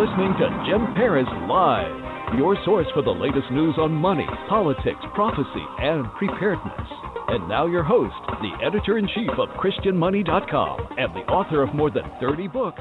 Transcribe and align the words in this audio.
Listening 0.00 0.32
to 0.38 0.64
Jim 0.66 0.94
Paris 0.94 1.28
Live, 1.46 2.38
your 2.38 2.56
source 2.64 2.86
for 2.94 3.02
the 3.02 3.10
latest 3.10 3.50
news 3.50 3.74
on 3.76 3.92
money, 3.92 4.26
politics, 4.48 4.98
prophecy, 5.14 5.62
and 5.78 6.06
preparedness. 6.12 6.88
And 7.28 7.46
now, 7.46 7.66
your 7.66 7.82
host, 7.82 8.14
the 8.40 8.64
editor 8.64 8.96
in 8.96 9.06
chief 9.08 9.28
of 9.36 9.50
ChristianMoney.com 9.60 10.96
and 10.96 11.14
the 11.14 11.30
author 11.30 11.62
of 11.62 11.74
more 11.74 11.90
than 11.90 12.04
30 12.18 12.48
books, 12.48 12.80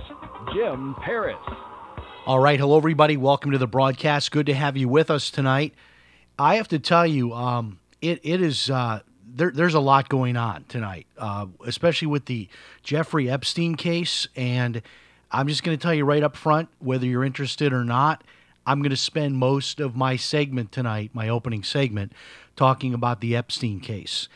Jim 0.56 0.96
Paris. 1.04 1.36
All 2.26 2.40
right, 2.40 2.58
hello 2.58 2.78
everybody. 2.78 3.18
Welcome 3.18 3.52
to 3.52 3.58
the 3.58 3.68
broadcast. 3.68 4.32
Good 4.32 4.46
to 4.46 4.54
have 4.54 4.78
you 4.78 4.88
with 4.88 5.12
us 5.12 5.30
tonight. 5.30 5.74
I 6.38 6.56
have 6.56 6.70
to 6.70 6.80
tell 6.80 7.06
you, 7.06 7.34
um, 7.34 7.80
it 8.02 8.22
it 8.24 8.42
is 8.42 8.70
uh, 8.70 9.02
there, 9.28 9.52
there's 9.52 9.74
a 9.74 9.82
lot 9.82 10.08
going 10.08 10.38
on 10.38 10.64
tonight, 10.70 11.06
uh, 11.18 11.48
especially 11.68 12.08
with 12.08 12.28
the 12.28 12.48
Jeffrey 12.82 13.30
Epstein 13.30 13.76
case. 13.76 14.26
And 14.38 14.82
I'm 15.32 15.48
just 15.48 15.64
going 15.64 15.78
to 15.78 15.82
tell 15.82 15.94
you 15.94 16.06
right 16.06 16.24
up 16.24 16.36
front, 16.36 16.70
whether 16.80 17.06
you're 17.06 17.24
interested 17.24 17.72
or 17.72 17.84
not, 17.84 18.24
I'm 18.66 18.82
going 18.82 18.92
to 18.92 18.98
spend 18.98 19.36
most 19.36 19.80
of 19.80 19.96
my 19.96 20.16
segment 20.16 20.72
tonight, 20.72 21.12
my 21.14 21.30
opening 21.30 21.64
segment, 21.64 22.14
talking 22.56 22.94
about 22.94 23.22
the 23.22 23.36
Epstein 23.36 23.80
case. 23.80 24.28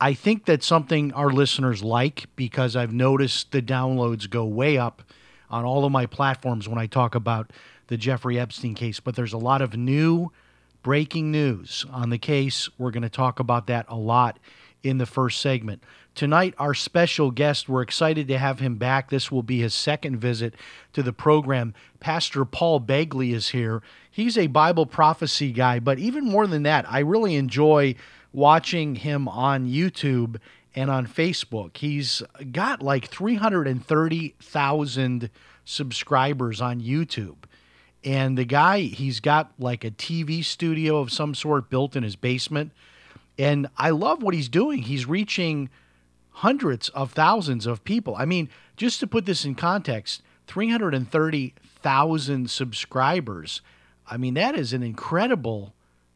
I 0.00 0.14
think 0.14 0.46
that's 0.46 0.66
something 0.66 1.12
our 1.12 1.30
listeners 1.30 1.82
like 1.82 2.24
because 2.34 2.74
I've 2.74 2.92
noticed 2.92 3.52
the 3.52 3.62
downloads 3.62 4.28
go 4.28 4.44
way 4.44 4.78
up 4.78 5.02
on 5.50 5.64
all 5.64 5.84
of 5.84 5.92
my 5.92 6.06
platforms 6.06 6.68
when 6.68 6.78
I 6.78 6.86
talk 6.86 7.14
about 7.14 7.52
the 7.88 7.96
Jeffrey 7.96 8.38
Epstein 8.38 8.74
case. 8.74 8.98
But 8.98 9.14
there's 9.14 9.32
a 9.32 9.38
lot 9.38 9.62
of 9.62 9.76
new 9.76 10.30
breaking 10.82 11.30
news 11.30 11.84
on 11.90 12.10
the 12.10 12.18
case. 12.18 12.68
We're 12.78 12.92
going 12.92 13.02
to 13.02 13.08
talk 13.08 13.40
about 13.40 13.66
that 13.66 13.86
a 13.88 13.96
lot 13.96 14.38
in 14.82 14.98
the 14.98 15.06
first 15.06 15.40
segment. 15.40 15.82
Tonight, 16.14 16.54
our 16.58 16.74
special 16.74 17.30
guest, 17.30 17.68
we're 17.68 17.82
excited 17.82 18.28
to 18.28 18.38
have 18.38 18.60
him 18.60 18.76
back. 18.76 19.10
This 19.10 19.30
will 19.30 19.42
be 19.42 19.60
his 19.60 19.72
second 19.72 20.18
visit 20.18 20.54
to 20.92 21.02
the 21.02 21.12
program. 21.12 21.72
Pastor 22.00 22.44
Paul 22.44 22.80
Begley 22.80 23.32
is 23.32 23.50
here. 23.50 23.82
He's 24.10 24.36
a 24.36 24.48
Bible 24.48 24.86
prophecy 24.86 25.52
guy, 25.52 25.78
but 25.78 25.98
even 25.98 26.26
more 26.26 26.46
than 26.46 26.64
that, 26.64 26.84
I 26.90 26.98
really 27.00 27.36
enjoy 27.36 27.94
watching 28.32 28.96
him 28.96 29.28
on 29.28 29.68
YouTube 29.68 30.36
and 30.74 30.90
on 30.90 31.06
Facebook. 31.06 31.76
He's 31.76 32.22
got 32.52 32.82
like 32.82 33.06
330,000 33.06 35.30
subscribers 35.64 36.60
on 36.60 36.80
YouTube. 36.80 37.36
And 38.02 38.36
the 38.36 38.44
guy, 38.44 38.80
he's 38.80 39.20
got 39.20 39.52
like 39.58 39.84
a 39.84 39.90
TV 39.90 40.44
studio 40.44 40.98
of 40.98 41.12
some 41.12 41.34
sort 41.34 41.70
built 41.70 41.96
in 41.96 42.02
his 42.02 42.16
basement. 42.16 42.72
And 43.38 43.68
I 43.76 43.90
love 43.90 44.22
what 44.22 44.34
he's 44.34 44.48
doing. 44.48 44.82
He's 44.82 45.06
reaching 45.06 45.70
hundreds 46.32 46.88
of 46.90 47.12
thousands 47.12 47.66
of 47.66 47.84
people. 47.84 48.14
I 48.16 48.24
mean, 48.24 48.48
just 48.76 49.00
to 49.00 49.06
put 49.06 49.26
this 49.26 49.44
in 49.44 49.54
context, 49.54 50.22
330,000 50.46 52.50
subscribers. 52.50 53.60
I 54.06 54.16
mean, 54.16 54.34
that 54.34 54.56
is 54.56 54.72
an 54.72 54.82
incredible 54.82 55.74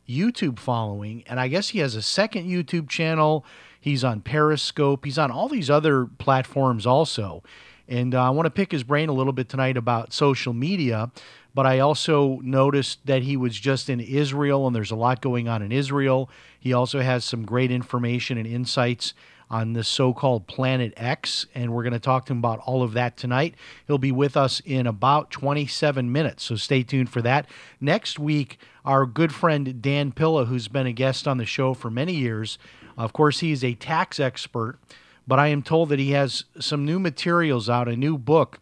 YouTube 0.09 0.59
following. 0.59 1.25
And 1.27 1.39
I 1.39 1.49
guess 1.49 1.71
he 1.71 1.79
has 1.81 1.95
a 1.95 2.03
second 2.03 2.47
YouTube 2.47 2.89
channel. 2.89 3.45
He's 3.81 4.03
on 4.03 4.21
Periscope. 4.21 5.05
He's 5.05 5.19
on 5.19 5.31
all 5.31 5.49
these 5.49 5.71
other 5.71 6.07
platforms 6.07 6.87
also. 6.87 7.43
And 7.87 8.15
uh, 8.15 8.25
I 8.25 8.31
want 8.31 8.47
to 8.47 8.51
pick 8.51 8.73
his 8.73 8.83
brain 8.83 9.09
a 9.09 9.13
little 9.13 9.33
bit 9.33 9.49
tonight 9.49 9.77
about 9.77 10.13
social 10.13 10.53
media. 10.53 11.11
But 11.55 11.67
I 11.67 11.79
also 11.79 12.41
noticed 12.43 13.07
that 13.07 13.23
he 13.23 13.37
was 13.37 13.59
just 13.59 13.89
in 13.89 14.01
Israel, 14.01 14.67
and 14.67 14.75
there's 14.75 14.91
a 14.91 14.97
lot 14.97 15.21
going 15.21 15.47
on 15.47 15.63
in 15.63 15.71
Israel. 15.71 16.29
He 16.59 16.73
also 16.73 17.01
has 17.01 17.25
some 17.25 17.45
great 17.45 17.71
information 17.71 18.39
and 18.39 18.47
insights 18.47 19.15
on 19.55 19.73
the 19.73 19.85
so 19.85 20.13
called 20.13 20.49
Planet 20.49 20.93
X, 20.97 21.47
and 21.55 21.73
we're 21.73 21.85
going 21.85 21.93
to 21.93 22.01
talk 22.01 22.27
to 22.27 22.33
him 22.33 22.39
about 22.39 22.59
all 22.67 22.83
of 22.83 22.93
that 22.95 23.17
tonight. 23.17 23.55
He'll 23.87 23.99
be 23.99 24.11
with 24.11 24.37
us 24.37 24.61
in 24.65 24.85
about 24.85 25.31
27 25.31 26.11
minutes, 26.11 26.43
so 26.43 26.57
stay 26.57 26.83
tuned 26.83 27.09
for 27.09 27.23
that. 27.23 27.47
Next 27.81 28.19
week, 28.19 28.59
our 28.85 29.07
good 29.07 29.33
friend 29.33 29.81
Dan 29.81 30.11
Pilla, 30.11 30.47
who's 30.47 30.67
been 30.67 30.89
a 30.89 30.93
guest 30.93 31.29
on 31.29 31.39
the 31.39 31.47
show 31.47 31.73
for 31.73 31.89
many 31.89 32.15
years, 32.15 32.59
of 32.99 33.13
course, 33.13 33.39
he 33.39 33.53
is 33.53 33.63
a 33.63 33.75
tax 33.75 34.19
expert, 34.19 34.77
but 35.25 35.39
I 35.39 35.47
am 35.47 35.63
told 35.63 35.89
that 35.91 36.01
he 36.01 36.11
has 36.11 36.47
some 36.59 36.85
new 36.85 36.99
materials 36.99 37.71
out, 37.71 37.87
a 37.87 37.95
new 37.95 38.19
book 38.19 38.59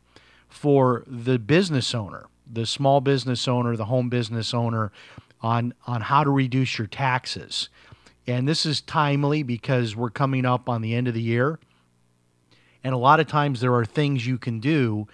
for 0.50 1.04
the 1.06 1.38
business 1.38 1.94
owner, 1.94 2.26
the 2.46 2.66
small 2.66 3.00
business 3.00 3.48
owner, 3.48 3.76
the 3.76 3.86
home 3.86 4.10
business 4.10 4.52
owner, 4.52 4.92
on, 5.40 5.72
on 5.86 6.02
how 6.02 6.22
to 6.22 6.30
reduce 6.30 6.76
your 6.76 6.86
taxes. 6.86 7.70
And 8.26 8.48
this 8.48 8.64
is 8.64 8.80
timely 8.80 9.42
because 9.42 9.96
we're 9.96 10.10
coming 10.10 10.44
up 10.44 10.68
on 10.68 10.82
the 10.82 10.94
end 10.94 11.08
of 11.08 11.14
the 11.14 11.22
year. 11.22 11.58
And 12.84 12.94
a 12.94 12.98
lot 12.98 13.20
of 13.20 13.26
times 13.26 13.60
there 13.60 13.74
are 13.74 13.84
things 13.84 14.26
you 14.26 14.38
can 14.38 14.60
do 14.60 15.06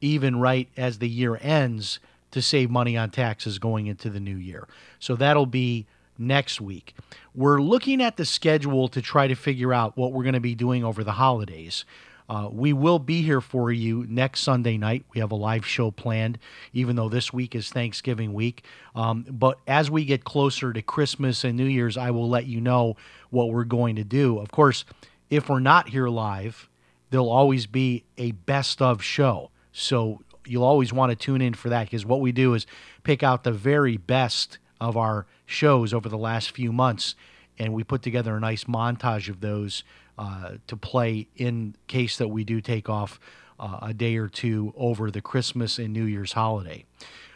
even 0.00 0.38
right 0.38 0.68
as 0.76 0.98
the 0.98 1.08
year 1.08 1.38
ends 1.40 2.00
to 2.30 2.42
save 2.42 2.70
money 2.70 2.96
on 2.96 3.10
taxes 3.10 3.58
going 3.58 3.86
into 3.86 4.10
the 4.10 4.20
new 4.20 4.36
year. 4.36 4.68
So 4.98 5.16
that'll 5.16 5.46
be 5.46 5.86
next 6.18 6.60
week. 6.60 6.94
We're 7.34 7.60
looking 7.60 8.02
at 8.02 8.16
the 8.16 8.24
schedule 8.24 8.88
to 8.88 9.02
try 9.02 9.26
to 9.26 9.34
figure 9.34 9.72
out 9.72 9.96
what 9.96 10.12
we're 10.12 10.22
going 10.22 10.34
to 10.34 10.40
be 10.40 10.54
doing 10.54 10.84
over 10.84 11.04
the 11.04 11.12
holidays. 11.12 11.84
Uh, 12.28 12.48
we 12.50 12.72
will 12.72 12.98
be 12.98 13.22
here 13.22 13.40
for 13.40 13.70
you 13.70 14.04
next 14.08 14.40
Sunday 14.40 14.76
night. 14.76 15.04
We 15.14 15.20
have 15.20 15.30
a 15.30 15.36
live 15.36 15.64
show 15.64 15.90
planned, 15.90 16.38
even 16.72 16.96
though 16.96 17.08
this 17.08 17.32
week 17.32 17.54
is 17.54 17.70
Thanksgiving 17.70 18.34
week. 18.34 18.64
Um, 18.94 19.24
but 19.28 19.58
as 19.66 19.90
we 19.90 20.04
get 20.04 20.24
closer 20.24 20.72
to 20.72 20.82
Christmas 20.82 21.44
and 21.44 21.56
New 21.56 21.66
Year's, 21.66 21.96
I 21.96 22.10
will 22.10 22.28
let 22.28 22.46
you 22.46 22.60
know 22.60 22.96
what 23.30 23.50
we're 23.50 23.64
going 23.64 23.96
to 23.96 24.04
do. 24.04 24.38
Of 24.38 24.50
course, 24.50 24.84
if 25.30 25.48
we're 25.48 25.60
not 25.60 25.90
here 25.90 26.08
live, 26.08 26.68
there'll 27.10 27.30
always 27.30 27.66
be 27.66 28.04
a 28.18 28.32
best 28.32 28.82
of 28.82 29.02
show. 29.02 29.50
So 29.72 30.22
you'll 30.44 30.64
always 30.64 30.92
want 30.92 31.10
to 31.10 31.16
tune 31.16 31.40
in 31.40 31.54
for 31.54 31.68
that 31.68 31.84
because 31.84 32.04
what 32.04 32.20
we 32.20 32.32
do 32.32 32.54
is 32.54 32.66
pick 33.04 33.22
out 33.22 33.44
the 33.44 33.52
very 33.52 33.96
best 33.96 34.58
of 34.80 34.96
our 34.96 35.26
shows 35.44 35.94
over 35.94 36.08
the 36.08 36.18
last 36.18 36.50
few 36.50 36.72
months 36.72 37.14
and 37.58 37.72
we 37.72 37.84
put 37.84 38.02
together 38.02 38.36
a 38.36 38.40
nice 38.40 38.64
montage 38.64 39.28
of 39.28 39.40
those 39.40 39.84
to 40.18 40.76
play 40.76 41.28
in 41.36 41.74
case 41.86 42.16
that 42.18 42.28
we 42.28 42.44
do 42.44 42.60
take 42.60 42.88
off 42.88 43.20
uh, 43.58 43.78
a 43.82 43.94
day 43.94 44.16
or 44.16 44.28
two 44.28 44.72
over 44.76 45.10
the 45.10 45.20
Christmas 45.20 45.78
and 45.78 45.92
New 45.92 46.04
Year's 46.04 46.32
holiday. 46.32 46.84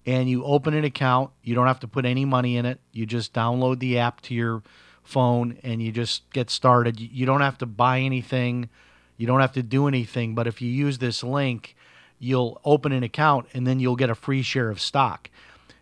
and 0.06 0.29
you 0.29 0.44
open 0.44 0.75
an 0.75 0.85
account. 0.85 1.31
You 1.43 1.55
don't 1.55 1.67
have 1.67 1.81
to 1.81 1.88
put 1.88 2.06
any 2.06 2.25
money 2.25 2.56
in 2.56 2.64
it. 2.64 2.81
You 2.93 3.05
just 3.05 3.35
download 3.35 3.79
the 3.79 3.99
app 3.99 4.23
to 4.23 4.35
your 4.35 4.62
phone 5.02 5.58
and 5.62 5.82
you 5.82 5.93
just 5.93 6.31
get 6.32 6.49
started. 6.50 6.99
You 6.99 7.26
don't 7.26 7.43
have 7.43 7.58
to 7.58 7.67
buy 7.67 8.00
anything. 8.00 8.70
You 9.17 9.26
don't 9.26 9.41
have 9.41 9.52
to 9.52 9.62
do 9.62 9.87
anything. 9.87 10.35
But 10.35 10.46
if 10.46 10.62
you 10.62 10.70
use 10.70 10.99
this 10.99 11.23
link, 11.23 11.76
you'll 12.19 12.61
open 12.64 12.93
an 12.93 13.02
account 13.02 13.49
and 13.52 13.67
then 13.67 13.81
you'll 13.81 13.96
get 13.96 14.11
a 14.11 14.14
free 14.14 14.43
share 14.43 14.70
of 14.70 14.81
stock. 14.81 15.29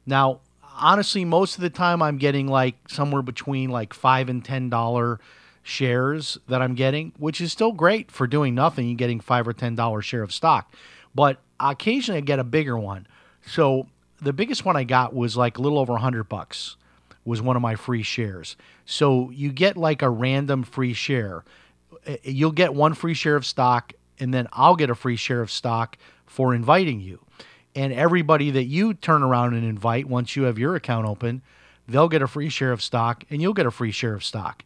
Now, 0.05 0.41
honestly, 0.79 1.25
most 1.25 1.57
of 1.57 1.61
the 1.63 1.71
time 1.71 2.03
I'm 2.03 2.19
getting 2.19 2.47
like 2.49 2.77
somewhere 2.89 3.23
between 3.23 3.71
like 3.71 3.95
five 3.95 4.29
and 4.29 4.45
ten 4.45 4.69
dollar 4.69 5.21
shares 5.63 6.39
that 6.49 6.61
I'm 6.61 6.75
getting, 6.75 7.13
which 7.19 7.41
is 7.41 7.53
still 7.53 7.73
great 7.73 8.11
for 8.11 8.27
doing 8.27 8.55
nothing. 8.55 8.89
You're 8.89 8.97
getting 8.97 9.21
five 9.21 9.47
or 9.47 9.53
ten 9.53 9.75
dollar 9.75 10.03
share 10.03 10.23
of 10.23 10.33
stock. 10.33 10.73
But 11.15 11.39
occasionally 11.61 12.19
I 12.19 12.21
get 12.23 12.39
a 12.39 12.45
bigger 12.45 12.77
one. 12.77 13.07
So 13.47 13.87
the 14.21 14.33
biggest 14.33 14.65
one 14.65 14.77
I 14.77 14.85
got 14.85 15.15
was 15.15 15.37
like 15.37 15.59
a 15.59 15.63
little 15.63 15.79
over 15.79 15.95
a 15.95 16.01
hundred 16.01 16.25
bucks 16.29 16.77
was 17.25 17.41
one 17.41 17.57
of 17.57 17.63
my 17.63 17.77
free 17.77 18.03
shares. 18.03 18.57
So 18.85 19.31
you 19.31 19.53
get 19.53 19.77
like 19.77 20.03
a 20.03 20.11
random 20.11 20.63
free 20.65 20.93
share. 20.93 21.45
Uh, 22.07 22.17
You'll 22.25 22.53
get 22.53 22.75
one 22.75 22.95
free 22.95 23.15
share 23.15 23.37
of 23.37 23.47
stock, 23.47 23.93
and 24.19 24.35
then 24.35 24.49
I'll 24.53 24.77
get 24.77 24.91
a 24.91 24.95
free 24.95 25.17
share 25.17 25.41
of 25.41 25.51
stock 25.51 25.97
for 26.27 26.55
inviting 26.55 27.01
you. 27.01 27.21
And 27.75 27.93
everybody 27.93 28.51
that 28.51 28.65
you 28.65 28.95
turn 28.95 29.23
around 29.23 29.55
and 29.55 29.65
invite 29.65 30.07
once 30.07 30.37
you 30.37 30.43
have 30.45 30.59
your 30.59 30.75
account 30.75 31.07
open, 31.07 31.43
they'll 31.89 32.09
get 32.09 32.23
a 32.23 32.27
free 32.27 32.49
share 32.49 32.73
of 32.73 32.83
stock, 32.83 33.25
and 33.31 33.41
you'll 33.41 33.55
get 33.55 33.67
a 33.67 33.71
free 33.71 33.93
share 33.93 34.15
of 34.15 34.25
stock. 34.25 34.65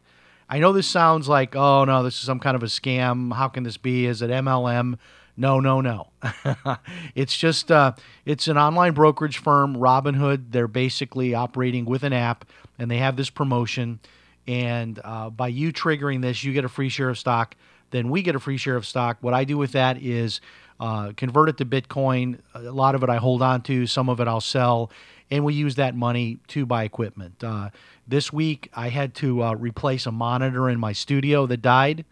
I 0.49 0.59
know 0.59 0.71
this 0.71 0.87
sounds 0.87 1.27
like, 1.27 1.55
oh 1.55 1.83
no, 1.83 2.03
this 2.03 2.15
is 2.15 2.21
some 2.21 2.39
kind 2.39 2.55
of 2.55 2.63
a 2.63 2.67
scam. 2.67 3.33
How 3.33 3.47
can 3.47 3.63
this 3.63 3.77
be? 3.77 4.05
Is 4.05 4.21
it 4.21 4.29
MLM? 4.29 4.97
No, 5.35 5.59
no, 5.59 5.81
no. 5.81 6.07
it's 7.15 7.37
just 7.37 7.71
uh, 7.71 7.93
it's 8.25 8.47
an 8.47 8.57
online 8.57 8.93
brokerage 8.93 9.37
firm, 9.37 9.75
Robinhood. 9.75 10.51
They're 10.51 10.67
basically 10.67 11.35
operating 11.35 11.85
with 11.85 12.03
an 12.03 12.13
app, 12.13 12.45
and 12.79 12.89
they 12.89 12.97
have 12.97 13.15
this 13.17 13.29
promotion. 13.29 13.99
And 14.47 14.99
uh, 15.03 15.29
by 15.29 15.49
you 15.49 15.71
triggering 15.73 16.21
this, 16.21 16.43
you 16.43 16.53
get 16.53 16.65
a 16.65 16.69
free 16.69 16.89
share 16.89 17.09
of 17.09 17.17
stock. 17.17 17.55
Then 17.91 18.09
we 18.09 18.21
get 18.21 18.35
a 18.35 18.39
free 18.39 18.57
share 18.57 18.75
of 18.75 18.85
stock. 18.85 19.17
What 19.21 19.33
I 19.33 19.43
do 19.43 19.57
with 19.57 19.71
that 19.73 20.01
is 20.01 20.41
uh, 20.79 21.13
convert 21.15 21.49
it 21.49 21.57
to 21.57 21.65
Bitcoin. 21.65 22.39
A 22.53 22.71
lot 22.71 22.95
of 22.95 23.03
it 23.03 23.09
I 23.09 23.17
hold 23.17 23.41
on 23.41 23.61
to. 23.63 23.87
Some 23.87 24.09
of 24.09 24.19
it 24.19 24.27
I'll 24.27 24.41
sell, 24.41 24.91
and 25.31 25.43
we 25.43 25.53
use 25.53 25.75
that 25.75 25.95
money 25.95 26.39
to 26.49 26.65
buy 26.65 26.83
equipment. 26.83 27.43
Uh, 27.43 27.69
this 28.07 28.31
week 28.31 28.69
I 28.73 28.89
had 28.89 29.13
to 29.15 29.43
uh, 29.43 29.53
replace 29.55 30.05
a 30.05 30.11
monitor 30.11 30.69
in 30.69 30.79
my 30.79 30.93
studio 30.93 31.45
that 31.47 31.61
died, 31.61 32.05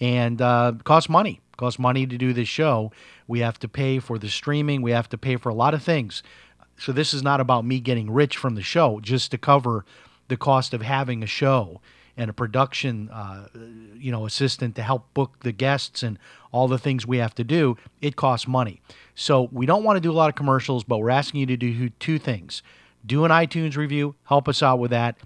and 0.00 0.40
uh, 0.40 0.72
cost 0.84 1.08
money 1.08 1.40
costs 1.60 1.78
money 1.78 2.06
to 2.06 2.16
do 2.16 2.32
this 2.32 2.48
show. 2.48 2.90
We 3.28 3.40
have 3.40 3.58
to 3.58 3.68
pay 3.68 3.98
for 3.98 4.18
the 4.18 4.30
streaming. 4.30 4.80
We 4.80 4.92
have 4.92 5.10
to 5.10 5.18
pay 5.18 5.36
for 5.36 5.50
a 5.50 5.54
lot 5.54 5.74
of 5.74 5.82
things. 5.82 6.22
So 6.78 6.90
this 6.90 7.12
is 7.12 7.22
not 7.22 7.40
about 7.40 7.66
me 7.66 7.80
getting 7.80 8.10
rich 8.10 8.38
from 8.38 8.54
the 8.54 8.62
show, 8.62 8.98
just 9.00 9.30
to 9.32 9.38
cover 9.38 9.84
the 10.28 10.38
cost 10.38 10.72
of 10.72 10.80
having 10.80 11.22
a 11.22 11.26
show 11.26 11.82
and 12.20 12.30
a 12.30 12.32
production, 12.32 13.08
uh, 13.10 13.48
you 13.96 14.12
know, 14.12 14.26
assistant 14.26 14.76
to 14.76 14.82
help 14.82 15.12
book 15.14 15.40
the 15.40 15.52
guests 15.52 16.02
and 16.02 16.18
all 16.52 16.68
the 16.68 16.78
things 16.78 17.06
we 17.06 17.18
have 17.18 17.34
to 17.34 17.44
do. 17.44 17.76
It 18.00 18.14
costs 18.14 18.46
money. 18.46 18.80
So 19.14 19.48
we 19.50 19.66
don't 19.66 19.82
want 19.82 19.96
to 19.96 20.00
do 20.00 20.10
a 20.10 20.12
lot 20.12 20.28
of 20.28 20.34
commercials, 20.34 20.84
but 20.84 20.98
we're 20.98 21.10
asking 21.10 21.40
you 21.40 21.46
to 21.46 21.56
do 21.56 21.88
two 21.88 22.18
things: 22.18 22.62
do 23.04 23.24
an 23.24 23.30
iTunes 23.30 23.76
review, 23.76 24.14
help 24.24 24.48
us 24.48 24.62
out 24.62 24.78
with 24.78 24.90
that. 24.92 25.16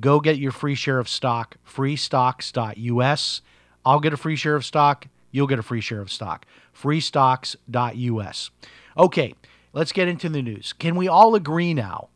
Go 0.00 0.20
get 0.20 0.38
your 0.38 0.52
free 0.52 0.74
share 0.74 0.98
of 0.98 1.08
stock, 1.08 1.56
freestocks.us. 1.66 3.42
I'll 3.86 4.00
get 4.00 4.12
a 4.12 4.16
free 4.18 4.36
share 4.36 4.56
of 4.56 4.64
stock 4.64 5.06
you'll 5.30 5.46
get 5.46 5.58
a 5.58 5.62
free 5.62 5.80
share 5.80 6.00
of 6.00 6.10
stock. 6.10 6.46
Freestocks.us. 6.74 8.50
Okay, 8.96 9.34
let's 9.72 9.92
get 9.92 10.08
into 10.08 10.28
the 10.28 10.42
news. 10.42 10.72
Can 10.72 10.96
we 10.96 11.08
all 11.08 11.34
agree 11.34 11.74
now 11.74 12.08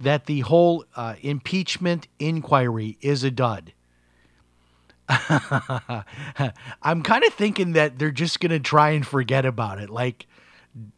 that 0.00 0.26
the 0.26 0.40
whole 0.40 0.84
uh, 0.94 1.14
impeachment 1.22 2.08
inquiry 2.18 2.96
is 3.00 3.24
a 3.24 3.30
dud? 3.30 3.72
I'm 6.82 7.02
kind 7.02 7.24
of 7.24 7.32
thinking 7.32 7.72
that 7.72 7.98
they're 7.98 8.10
just 8.10 8.40
to 8.50 8.60
try 8.60 8.90
and 8.90 9.06
forget 9.06 9.46
about 9.46 9.80
it. 9.80 9.90
Like 9.90 10.26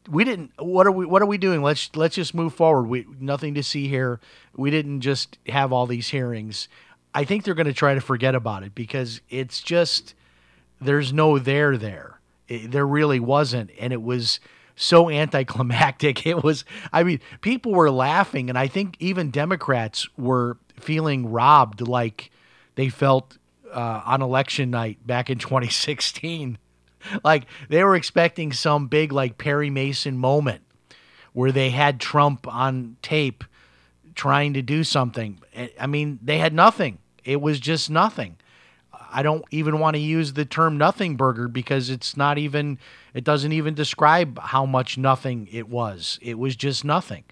we 0.09 0.25
didn't 0.25 0.51
what 0.59 0.87
are 0.87 0.93
we 0.93 1.07
what 1.07 1.23
are 1.23 1.27
we 1.27 1.39
doing? 1.39 1.63
Let's 1.63 1.95
let's 1.95 2.17
just 2.17 2.35
move 2.35 2.55
forward. 2.55 2.89
We 2.89 3.07
nothing 3.21 3.55
to 3.55 3.63
see 3.63 3.89
here. 3.89 4.21
We 4.57 4.71
didn't 4.71 5.01
just 5.01 5.39
have 5.49 5.73
all 5.73 5.87
these 5.87 6.09
hearings. 6.09 6.69
I 7.15 7.25
think 7.25 7.45
they're 7.45 7.55
to 7.67 7.73
try 7.73 7.95
to 7.95 8.01
forget 8.01 8.35
about 8.35 8.63
it 8.63 8.75
because 8.75 9.21
it's 9.31 9.61
just 9.61 10.15
there's 10.81 11.13
no 11.13 11.39
there 11.39 11.77
there. 11.77 12.21
It, 12.49 12.71
there 12.71 12.87
really 12.87 13.21
wasn't, 13.21 13.71
and 13.79 13.93
it 13.93 14.03
was 14.03 14.41
so 14.77 15.11
anticlimactic. 15.11 16.27
It 16.31 16.43
was, 16.43 16.65
I 16.93 17.03
mean, 17.03 17.21
people 17.41 17.73
were 17.73 17.91
laughing, 17.91 18.49
and 18.49 18.59
I 18.59 18.67
think 18.67 18.97
even 18.99 19.31
Democrats 19.31 20.09
were 20.17 20.57
feeling 20.79 21.31
robbed, 21.31 21.81
like 21.81 22.31
they 22.77 22.89
felt 22.89 23.37
uh, 23.73 24.03
on 24.05 24.23
election 24.23 24.71
night 24.71 25.07
back 25.07 25.31
in 25.31 25.39
2016. 25.39 26.59
like 27.25 27.47
they 27.69 27.83
were 27.83 27.97
expecting 27.97 28.53
some 28.53 28.89
big, 28.89 29.13
like 29.13 29.39
Perry 29.39 29.71
Mason 29.71 30.19
moment 30.19 30.63
where 31.33 31.53
they 31.53 31.71
had 31.71 32.01
Trump 32.01 32.47
on 32.49 32.97
tape 33.03 33.45
trying 34.15 34.55
to 34.55 34.63
do 34.63 34.85
something. 34.85 35.41
I 35.79 35.87
mean, 35.87 36.19
they 36.23 36.39
had 36.39 36.53
nothing. 36.53 36.99
It 37.25 37.41
was 37.41 37.61
just 37.61 37.89
nothing. 37.91 38.37
I 39.13 39.23
don't 39.23 39.45
even 39.51 39.79
want 39.79 39.95
to 39.95 40.01
use 40.01 40.35
the 40.35 40.45
term 40.45 40.79
nothing 40.79 41.17
burger 41.17 41.49
because 41.49 41.91
it's 41.91 42.17
not 42.17 42.39
even, 42.39 42.79
it 43.15 43.25
doesn't 43.25 43.53
even 43.53 43.75
describe 43.75 44.39
how 44.39 44.67
much 44.67 44.99
nothing 44.99 45.49
it 45.51 45.69
was. 45.69 46.19
It 46.23 46.39
was 46.39 46.55
just 46.57 46.85
nothing. 46.85 47.25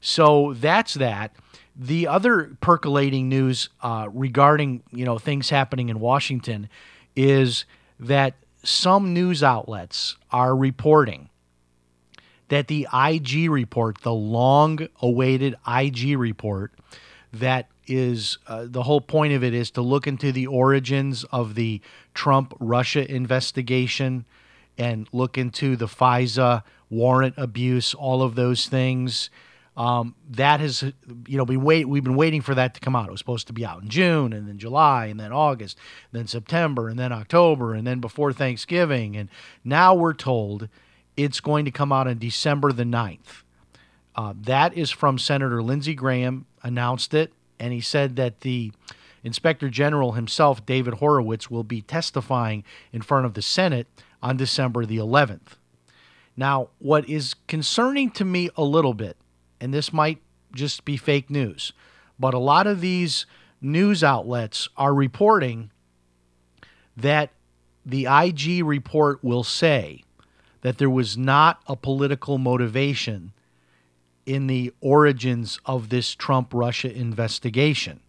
So 0.00 0.54
that's 0.54 0.94
that. 0.94 1.34
The 1.74 2.08
other 2.08 2.56
percolating 2.60 3.28
news 3.28 3.68
uh, 3.82 4.08
regarding 4.12 4.82
you 4.90 5.04
know 5.04 5.18
things 5.18 5.50
happening 5.50 5.88
in 5.88 6.00
Washington 6.00 6.68
is 7.14 7.64
that 8.00 8.34
some 8.62 9.12
news 9.14 9.42
outlets 9.42 10.16
are 10.30 10.56
reporting 10.56 11.28
that 12.48 12.68
the 12.68 12.86
IG 12.92 13.50
report, 13.50 14.02
the 14.02 14.12
long 14.12 14.88
awaited 15.00 15.56
IG 15.66 16.16
report 16.16 16.72
that 17.32 17.68
is 17.86 18.38
uh, 18.46 18.66
the 18.66 18.82
whole 18.82 19.00
point 19.00 19.32
of 19.32 19.44
it 19.44 19.54
is 19.54 19.70
to 19.72 19.82
look 19.82 20.06
into 20.06 20.32
the 20.32 20.46
origins 20.46 21.24
of 21.24 21.54
the 21.54 21.80
Trump 22.14 22.54
Russia 22.58 23.08
investigation 23.10 24.24
and 24.78 25.08
look 25.12 25.38
into 25.38 25.76
the 25.76 25.86
FISA 25.86 26.62
warrant 26.90 27.34
abuse, 27.36 27.94
all 27.94 28.22
of 28.22 28.34
those 28.34 28.66
things. 28.66 29.30
Um, 29.76 30.14
that 30.30 30.60
has, 30.60 30.82
you 30.82 31.36
know, 31.36 31.44
been 31.44 31.62
wait. 31.62 31.86
We've 31.86 32.04
been 32.04 32.16
waiting 32.16 32.40
for 32.40 32.54
that 32.54 32.74
to 32.74 32.80
come 32.80 32.96
out. 32.96 33.08
It 33.08 33.10
was 33.10 33.20
supposed 33.20 33.46
to 33.48 33.52
be 33.52 33.64
out 33.64 33.82
in 33.82 33.88
June, 33.88 34.32
and 34.32 34.48
then 34.48 34.58
July, 34.58 35.06
and 35.06 35.20
then 35.20 35.32
August, 35.32 35.76
then 36.12 36.26
September, 36.26 36.88
and 36.88 36.98
then 36.98 37.12
October, 37.12 37.74
and 37.74 37.86
then 37.86 38.00
before 38.00 38.32
Thanksgiving. 38.32 39.16
And 39.16 39.28
now 39.64 39.94
we're 39.94 40.14
told 40.14 40.68
it's 41.16 41.40
going 41.40 41.66
to 41.66 41.70
come 41.70 41.92
out 41.92 42.08
on 42.08 42.18
December 42.18 42.72
the 42.72 42.84
9th. 42.84 43.42
Uh, 44.14 44.32
that 44.40 44.74
is 44.74 44.90
from 44.90 45.18
Senator 45.18 45.62
Lindsey 45.62 45.94
Graham. 45.94 46.46
Announced 46.62 47.12
it 47.12 47.32
and 47.58 47.72
he 47.72 47.80
said 47.80 48.16
that 48.16 48.40
the 48.40 48.72
Inspector 49.22 49.68
General 49.70 50.12
himself, 50.12 50.64
David 50.64 50.94
Horowitz, 50.94 51.50
will 51.50 51.64
be 51.64 51.82
testifying 51.82 52.64
in 52.92 53.02
front 53.02 53.26
of 53.26 53.34
the 53.34 53.42
Senate 53.42 53.86
on 54.22 54.36
December 54.36 54.86
the 54.86 54.98
11th. 54.98 55.56
Now, 56.36 56.68
what 56.78 57.08
is 57.08 57.34
concerning 57.48 58.10
to 58.12 58.24
me 58.24 58.50
a 58.56 58.62
little 58.62 58.94
bit, 58.94 59.16
and 59.60 59.72
this 59.72 59.92
might 59.92 60.20
just 60.54 60.84
be 60.84 60.96
fake 60.96 61.30
news, 61.30 61.72
but 62.18 62.34
a 62.34 62.38
lot 62.38 62.66
of 62.66 62.80
these 62.80 63.26
news 63.60 64.04
outlets 64.04 64.68
are 64.76 64.94
reporting 64.94 65.70
that 66.96 67.30
the 67.84 68.06
IG 68.06 68.64
report 68.64 69.22
will 69.22 69.44
say 69.44 70.02
that 70.62 70.78
there 70.78 70.90
was 70.90 71.16
not 71.16 71.60
a 71.66 71.76
political 71.76 72.38
motivation 72.38 73.32
in 74.24 74.48
the 74.48 74.72
origins 74.80 75.60
of 75.64 75.88
this 75.88 76.14
Trump 76.14 76.52
Russia 76.52 76.92
investigation 76.92 78.00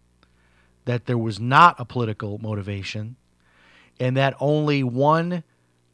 that 0.84 1.06
there 1.06 1.18
was 1.18 1.38
not 1.38 1.78
a 1.78 1.84
political 1.84 2.38
motivation 2.38 3.14
and 4.00 4.16
that 4.16 4.34
only 4.40 4.82
one 4.82 5.44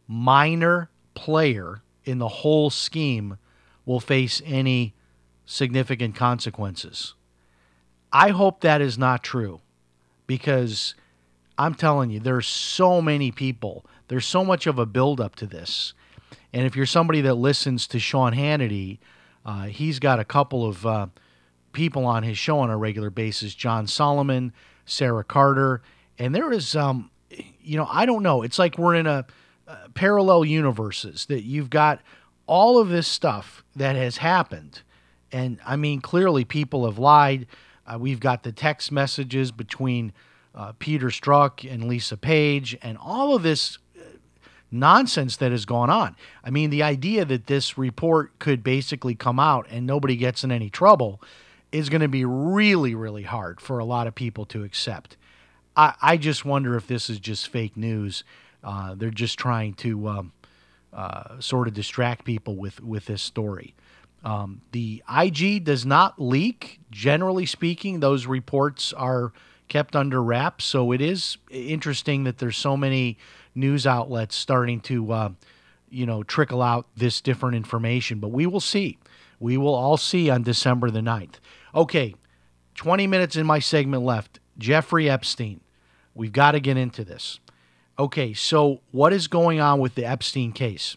minor 0.07 0.89
player 1.15 1.83
in 2.05 2.19
the 2.19 2.29
whole 2.29 2.71
scheme 2.71 3.37
will 3.85 4.01
face 4.01 4.41
any 4.45 4.95
significant 5.47 6.15
consequences. 6.15 7.15
I 8.13 8.31
hope 8.31 8.61
that 8.61 8.81
is 8.81 8.97
not 8.99 9.23
true 9.23 9.61
because 10.27 10.95
I'm 11.59 11.75
telling 11.75 12.11
you, 12.11 12.21
there's 12.21 12.47
so 12.47 13.03
many 13.03 13.31
people, 13.31 13.85
there's 14.09 14.27
so 14.27 14.45
much 14.45 14.67
of 14.67 14.79
a 14.79 14.87
buildup 14.87 15.37
to 15.37 15.47
this. 15.47 15.95
And 16.53 16.67
if 16.67 16.77
you're 16.77 16.87
somebody 16.87 17.21
that 17.23 17.35
listens 17.35 17.87
to 17.89 17.99
Sean 17.99 18.33
Hannity, 18.33 18.99
Uh, 19.47 19.69
he's 19.69 20.01
got 20.01 20.19
a 20.19 20.25
couple 20.25 20.65
of 20.65 20.87
uh, 20.87 21.07
people 21.73 22.07
on 22.07 22.23
his 22.23 22.39
show 22.39 22.61
on 22.61 22.71
a 22.71 22.77
regular 22.79 23.11
basis 23.11 23.55
John 23.55 23.87
Solomon, 23.87 24.55
Sarah 24.87 25.23
Carter. 25.25 25.83
And 26.19 26.35
there 26.35 26.51
is, 26.51 26.75
um, 26.75 27.11
you 27.63 27.77
know, 27.77 27.87
I 27.91 28.07
don't 28.07 28.23
know. 28.23 28.43
It's 28.43 28.59
like 28.59 28.79
we're 28.79 28.95
in 28.95 29.07
a 29.07 29.27
uh, 29.69 29.89
parallel 29.93 30.47
universes 30.47 31.27
that 31.27 31.43
you've 31.43 31.69
got 31.69 32.01
all 32.47 32.79
of 32.79 32.89
this 32.89 33.07
stuff 33.07 33.63
that 33.77 33.97
has 33.97 34.17
happened. 34.17 34.83
And 35.35 35.59
I 35.67 35.75
mean, 35.75 36.01
clearly 36.01 36.45
people 36.45 36.87
have 36.87 36.97
lied. 36.97 37.49
Uh, 37.85 37.99
we've 37.99 38.21
got 38.21 38.45
the 38.45 38.53
text 38.53 38.93
messages 38.93 39.51
between 39.51 40.13
uh, 40.55 40.73
Peter 40.79 41.09
Strzok 41.09 41.69
and 41.71 41.85
Lisa 41.85 42.17
Page, 42.17 42.79
and 42.81 42.97
all 42.97 43.35
of 43.35 43.43
this 43.43 43.79
uh, 43.99 44.03
nonsense 44.71 45.37
that 45.39 45.51
has 45.51 45.65
gone 45.65 45.91
on. 45.91 46.15
I 46.45 46.51
mean, 46.51 46.71
the 46.71 46.85
idea 46.85 47.25
that 47.25 47.49
this 47.49 47.77
report 47.77 48.39
could 48.39 48.63
basically 48.63 49.17
come 49.17 49.41
out 49.41 49.67
and 49.69 49.85
nobody 49.85 50.15
gets 50.15 50.45
in 50.45 50.53
any 50.53 50.71
trouble 50.71 51.21
is 51.73 51.89
going 51.89 52.03
to 52.03 52.09
be 52.09 52.25
really, 52.25 52.95
really 52.95 53.25
hard 53.25 53.61
for 53.61 53.81
a 53.81 53.85
lot 53.85 54.07
of 54.07 54.15
people 54.15 54.45
to 54.47 54.63
accept. 54.63 55.17
I, 55.77 55.95
I 56.01 56.17
just 56.17 56.45
wonder 56.45 56.77
if 56.77 56.87
this 56.87 57.11
is 57.11 57.19
just 57.19 57.49
fake 57.49 57.77
news. 57.77 58.23
Uh, 58.63 58.95
they're 58.95 59.11
just 59.11 59.37
trying 59.37 59.75
to 59.75 60.07
um, 60.07 60.33
uh, 60.93 61.41
sort 61.41 61.67
of 61.67 61.75
distract 61.75 62.25
people 62.25 62.55
with, 62.55 62.81
with 62.81 63.07
this 63.07 63.21
story. 63.21 63.75
Um, 64.25 64.63
the 64.73 65.03
IG 65.15 65.65
does 65.65 65.85
not 65.85 66.21
leak. 66.21 66.81
Generally 66.91 67.47
speaking, 67.47 68.01
those 68.01 68.27
reports 68.27 68.93
are 68.95 69.33
kept 69.69 69.95
under 69.95 70.23
wraps. 70.23 70.65
So 70.65 70.93
it 70.93 71.01
is 71.01 71.37
interesting 71.51 72.25
that 72.25 72.39
there's 72.39 72.57
so 72.57 72.77
many 72.77 73.19
news 73.55 73.87
outlets 73.87 74.35
starting 74.35 74.81
to, 74.81 75.13
uh, 75.13 75.29
you 75.91 76.07
know, 76.07 76.23
trickle 76.23 76.63
out 76.63 76.87
this 76.97 77.21
different 77.21 77.57
information. 77.57 78.19
But 78.19 78.29
we 78.29 78.47
will 78.47 78.61
see. 78.61 78.99
We 79.39 79.59
will 79.59 79.75
all 79.75 79.99
see 79.99 80.31
on 80.31 80.43
December 80.43 80.91
the 80.91 81.01
9th. 81.01 81.35
Okay, 81.75 82.15
20 82.77 83.07
minutes 83.07 83.37
in 83.37 83.47
my 83.47 83.59
segment 83.59 84.03
left. 84.03 84.41
Jeffrey 84.57 85.11
Epstein. 85.11 85.61
We've 86.15 86.33
got 86.33 86.53
to 86.53 86.61
get 86.61 86.77
into 86.77 87.05
this. 87.05 87.41
Okay, 87.99 88.33
so 88.33 88.81
what 88.91 89.13
is 89.13 89.29
going 89.29 89.61
on 89.61 89.81
with 89.81 89.97
the 89.97 90.05
Epstein 90.05 90.53
case? 90.53 90.97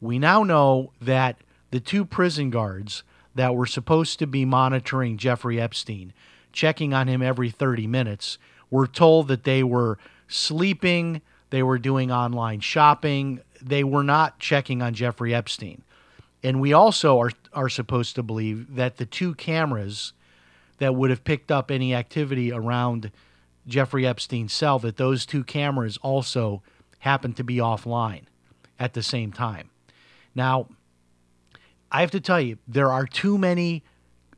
We 0.00 0.18
now 0.18 0.44
know 0.44 0.92
that 1.00 1.36
the 1.74 1.80
two 1.80 2.04
prison 2.04 2.50
guards 2.50 3.02
that 3.34 3.56
were 3.56 3.66
supposed 3.66 4.20
to 4.20 4.28
be 4.28 4.44
monitoring 4.44 5.16
Jeffrey 5.16 5.60
Epstein, 5.60 6.12
checking 6.52 6.94
on 6.94 7.08
him 7.08 7.20
every 7.20 7.50
30 7.50 7.88
minutes, 7.88 8.38
were 8.70 8.86
told 8.86 9.26
that 9.26 9.42
they 9.42 9.64
were 9.64 9.98
sleeping, 10.28 11.20
they 11.50 11.64
were 11.64 11.80
doing 11.80 12.12
online 12.12 12.60
shopping, 12.60 13.40
they 13.60 13.82
were 13.82 14.04
not 14.04 14.38
checking 14.38 14.82
on 14.82 14.94
Jeffrey 14.94 15.34
Epstein. 15.34 15.82
And 16.44 16.60
we 16.60 16.72
also 16.72 17.18
are, 17.18 17.32
are 17.52 17.68
supposed 17.68 18.14
to 18.14 18.22
believe 18.22 18.76
that 18.76 18.98
the 18.98 19.06
two 19.06 19.34
cameras 19.34 20.12
that 20.78 20.94
would 20.94 21.10
have 21.10 21.24
picked 21.24 21.50
up 21.50 21.72
any 21.72 21.92
activity 21.92 22.52
around 22.52 23.10
Jeffrey 23.66 24.06
Epstein's 24.06 24.52
cell, 24.52 24.78
that 24.78 24.96
those 24.96 25.26
two 25.26 25.42
cameras 25.42 25.96
also 26.02 26.62
happened 27.00 27.36
to 27.36 27.42
be 27.42 27.56
offline 27.56 28.26
at 28.78 28.94
the 28.94 29.02
same 29.02 29.32
time. 29.32 29.70
Now, 30.36 30.68
I 31.94 32.00
have 32.00 32.10
to 32.10 32.20
tell 32.20 32.40
you, 32.40 32.58
there 32.66 32.90
are 32.90 33.06
too 33.06 33.38
many 33.38 33.84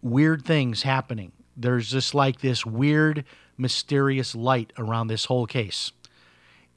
weird 0.03 0.45
things 0.45 0.83
happening. 0.83 1.33
There's 1.57 1.91
just 1.91 2.15
like 2.15 2.43
this 2.43 2.67
weird, 2.67 3.25
mysterious 3.57 4.35
light 4.35 4.75
around 4.77 5.07
this 5.07 5.25
whole 5.25 5.47
case. 5.47 5.91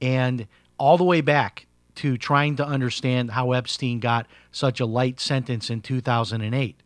And 0.02 0.48
all 0.78 0.98
the 0.98 1.04
way 1.04 1.20
back 1.20 1.66
to 1.96 2.18
trying 2.18 2.56
to 2.56 2.66
understand 2.66 3.32
how 3.32 3.52
Epstein 3.52 4.00
got 4.00 4.26
such 4.54 4.80
a 4.80 4.86
light 4.86 5.20
sentence 5.20 5.70
in 5.70 5.82
2008 5.82 6.78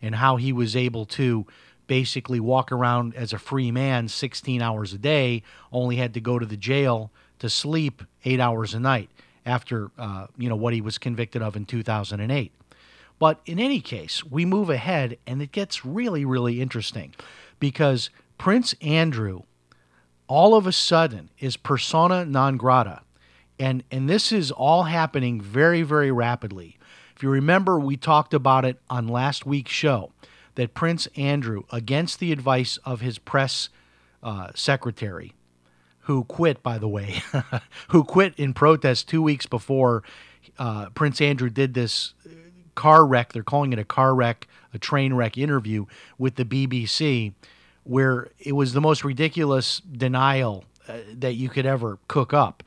and 0.00 0.14
how 0.14 0.36
he 0.36 0.52
was 0.52 0.76
able 0.76 1.04
to 1.06 1.44
basically 1.88 2.38
walk 2.38 2.70
around 2.70 3.16
as 3.16 3.32
a 3.32 3.38
free 3.40 3.72
man 3.72 4.06
16 4.06 4.62
hours 4.62 4.92
a 4.92 4.98
day, 4.98 5.42
only 5.72 5.96
had 5.96 6.14
to 6.14 6.20
go 6.20 6.38
to 6.38 6.46
the 6.46 6.56
jail 6.56 7.10
to 7.40 7.50
sleep 7.50 8.04
eight 8.24 8.38
hours 8.38 8.74
a 8.74 8.78
night 8.78 9.10
after 9.44 9.90
uh, 9.98 10.28
you 10.38 10.48
know 10.48 10.56
what 10.56 10.72
he 10.72 10.80
was 10.80 10.98
convicted 10.98 11.42
of 11.42 11.56
in 11.56 11.66
2008. 11.66 12.52
But 13.24 13.40
in 13.46 13.58
any 13.58 13.80
case, 13.80 14.22
we 14.22 14.44
move 14.44 14.68
ahead 14.68 15.16
and 15.26 15.40
it 15.40 15.50
gets 15.50 15.82
really, 15.82 16.26
really 16.26 16.60
interesting 16.60 17.14
because 17.58 18.10
Prince 18.36 18.74
Andrew 18.82 19.44
all 20.26 20.54
of 20.54 20.66
a 20.66 20.72
sudden 20.72 21.30
is 21.38 21.56
persona 21.56 22.26
non 22.26 22.58
grata. 22.58 23.00
And, 23.58 23.82
and 23.90 24.10
this 24.10 24.30
is 24.30 24.50
all 24.50 24.82
happening 24.82 25.40
very, 25.40 25.80
very 25.80 26.12
rapidly. 26.12 26.76
If 27.16 27.22
you 27.22 27.30
remember, 27.30 27.80
we 27.80 27.96
talked 27.96 28.34
about 28.34 28.66
it 28.66 28.78
on 28.90 29.08
last 29.08 29.46
week's 29.46 29.72
show 29.72 30.12
that 30.56 30.74
Prince 30.74 31.08
Andrew, 31.16 31.62
against 31.72 32.18
the 32.18 32.30
advice 32.30 32.76
of 32.84 33.00
his 33.00 33.16
press 33.16 33.70
uh, 34.22 34.48
secretary, 34.54 35.32
who 36.00 36.24
quit, 36.24 36.62
by 36.62 36.76
the 36.76 36.88
way, 36.88 37.22
who 37.88 38.04
quit 38.04 38.34
in 38.36 38.52
protest 38.52 39.08
two 39.08 39.22
weeks 39.22 39.46
before 39.46 40.02
uh, 40.58 40.90
Prince 40.90 41.22
Andrew 41.22 41.48
did 41.48 41.72
this 41.72 42.12
car 42.74 43.06
wreck. 43.06 43.32
They're 43.32 43.42
calling 43.42 43.72
it 43.72 43.78
a 43.78 43.84
car 43.84 44.14
wreck, 44.14 44.46
a 44.72 44.78
train 44.78 45.14
wreck 45.14 45.38
interview 45.38 45.86
with 46.18 46.36
the 46.36 46.44
BBC, 46.44 47.32
where 47.84 48.30
it 48.38 48.52
was 48.52 48.72
the 48.72 48.80
most 48.80 49.04
ridiculous 49.04 49.80
denial 49.80 50.64
uh, 50.88 50.98
that 51.12 51.34
you 51.34 51.48
could 51.48 51.66
ever 51.66 51.98
cook 52.08 52.32
up. 52.32 52.62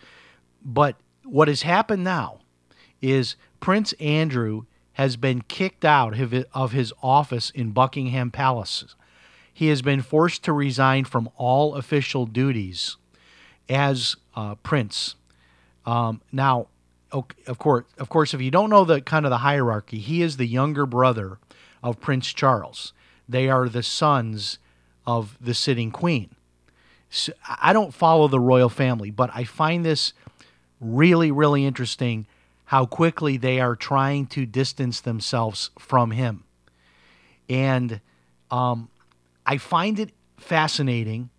But 0.63 0.95
what 1.23 1.47
has 1.47 1.61
happened 1.63 2.03
now 2.03 2.39
is 3.01 3.35
Prince 3.59 3.93
Andrew 3.93 4.63
has 4.93 5.15
been 5.15 5.41
kicked 5.43 5.85
out 5.85 6.15
of 6.53 6.71
his 6.71 6.93
office 7.03 7.51
in 7.51 7.71
Buckingham 7.71 8.31
Palace. 8.31 8.95
He 9.53 9.67
has 9.67 9.81
been 9.81 10.01
forced 10.01 10.43
to 10.45 10.53
resign 10.53 11.05
from 11.05 11.29
all 11.35 11.75
official 11.75 12.25
duties 12.25 12.97
as 13.69 14.15
uh, 14.35 14.55
prince. 14.55 15.15
Um, 15.85 16.21
now, 16.31 16.67
of 17.11 17.57
course, 17.57 17.85
of 17.97 18.09
course, 18.09 18.33
if 18.33 18.41
you 18.41 18.51
don't 18.51 18.69
know 18.69 18.85
the 18.85 19.01
kind 19.01 19.25
of 19.25 19.29
the 19.29 19.39
hierarchy, 19.39 19.99
he 19.99 20.21
is 20.21 20.37
the 20.37 20.45
younger 20.45 20.85
brother 20.85 21.39
of 21.83 21.99
Prince 21.99 22.33
Charles. 22.33 22.93
They 23.29 23.49
are 23.49 23.69
the 23.69 23.83
sons 23.83 24.59
of 25.05 25.37
the 25.39 25.53
sitting 25.53 25.91
queen. 25.91 26.29
So 27.09 27.33
I 27.61 27.71
don't 27.73 27.93
follow 27.93 28.27
the 28.27 28.39
royal 28.39 28.69
family, 28.69 29.11
but 29.11 29.29
I 29.33 29.45
find 29.45 29.85
this 29.85 30.13
really, 30.81 31.31
really 31.31 31.65
interesting 31.65 32.27
how 32.65 32.85
quickly 32.85 33.37
they 33.37 33.61
are 33.61 33.75
trying 33.75 34.27
to 34.27 34.45
distance 34.45 34.99
themselves 34.99 35.69
from 35.79 36.11
him. 36.11 36.43
And 37.49 38.01
um, 38.51 38.89
I 39.45 39.57
find 39.57 39.99
it 39.99 40.11
fascinating 40.37 41.29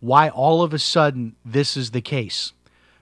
why 0.00 0.30
all 0.30 0.62
of 0.62 0.72
a 0.72 0.78
sudden 0.78 1.36
this 1.44 1.76
is 1.76 1.90
the 1.90 2.00
case. 2.00 2.52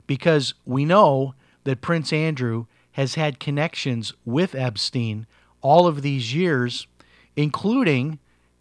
Because 0.09 0.55
we 0.67 0.85
know 0.85 1.35
that 1.65 1.81
Prince 1.81 2.13
Andrew 2.13 2.67
has 2.93 3.15
had 3.15 3.41
connections 3.41 4.13
with 4.25 4.55
Epstein 4.55 5.27
all 5.61 5.87
of 5.87 6.03
these 6.03 6.35
years, 6.35 6.87
including 7.37 8.19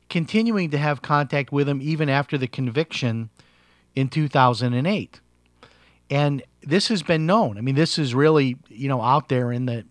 continuing 0.09 0.69
to 0.69 0.77
have 0.77 1.01
contact 1.01 1.51
with 1.51 1.67
him 1.67 1.81
even 1.81 2.09
after 2.09 2.37
the 2.37 2.47
conviction 2.47 3.29
in 3.95 4.09
2008. 4.09 5.19
And 6.09 6.43
this 6.61 6.89
has 6.89 7.01
been 7.01 7.25
known. 7.25 7.57
I 7.57 7.61
mean, 7.61 7.75
this 7.75 7.97
is 7.97 8.13
really, 8.13 8.57
you 8.67 8.87
know, 8.87 9.01
out 9.01 9.29
there 9.29 9.51
in 9.51 9.65
the 9.65 9.85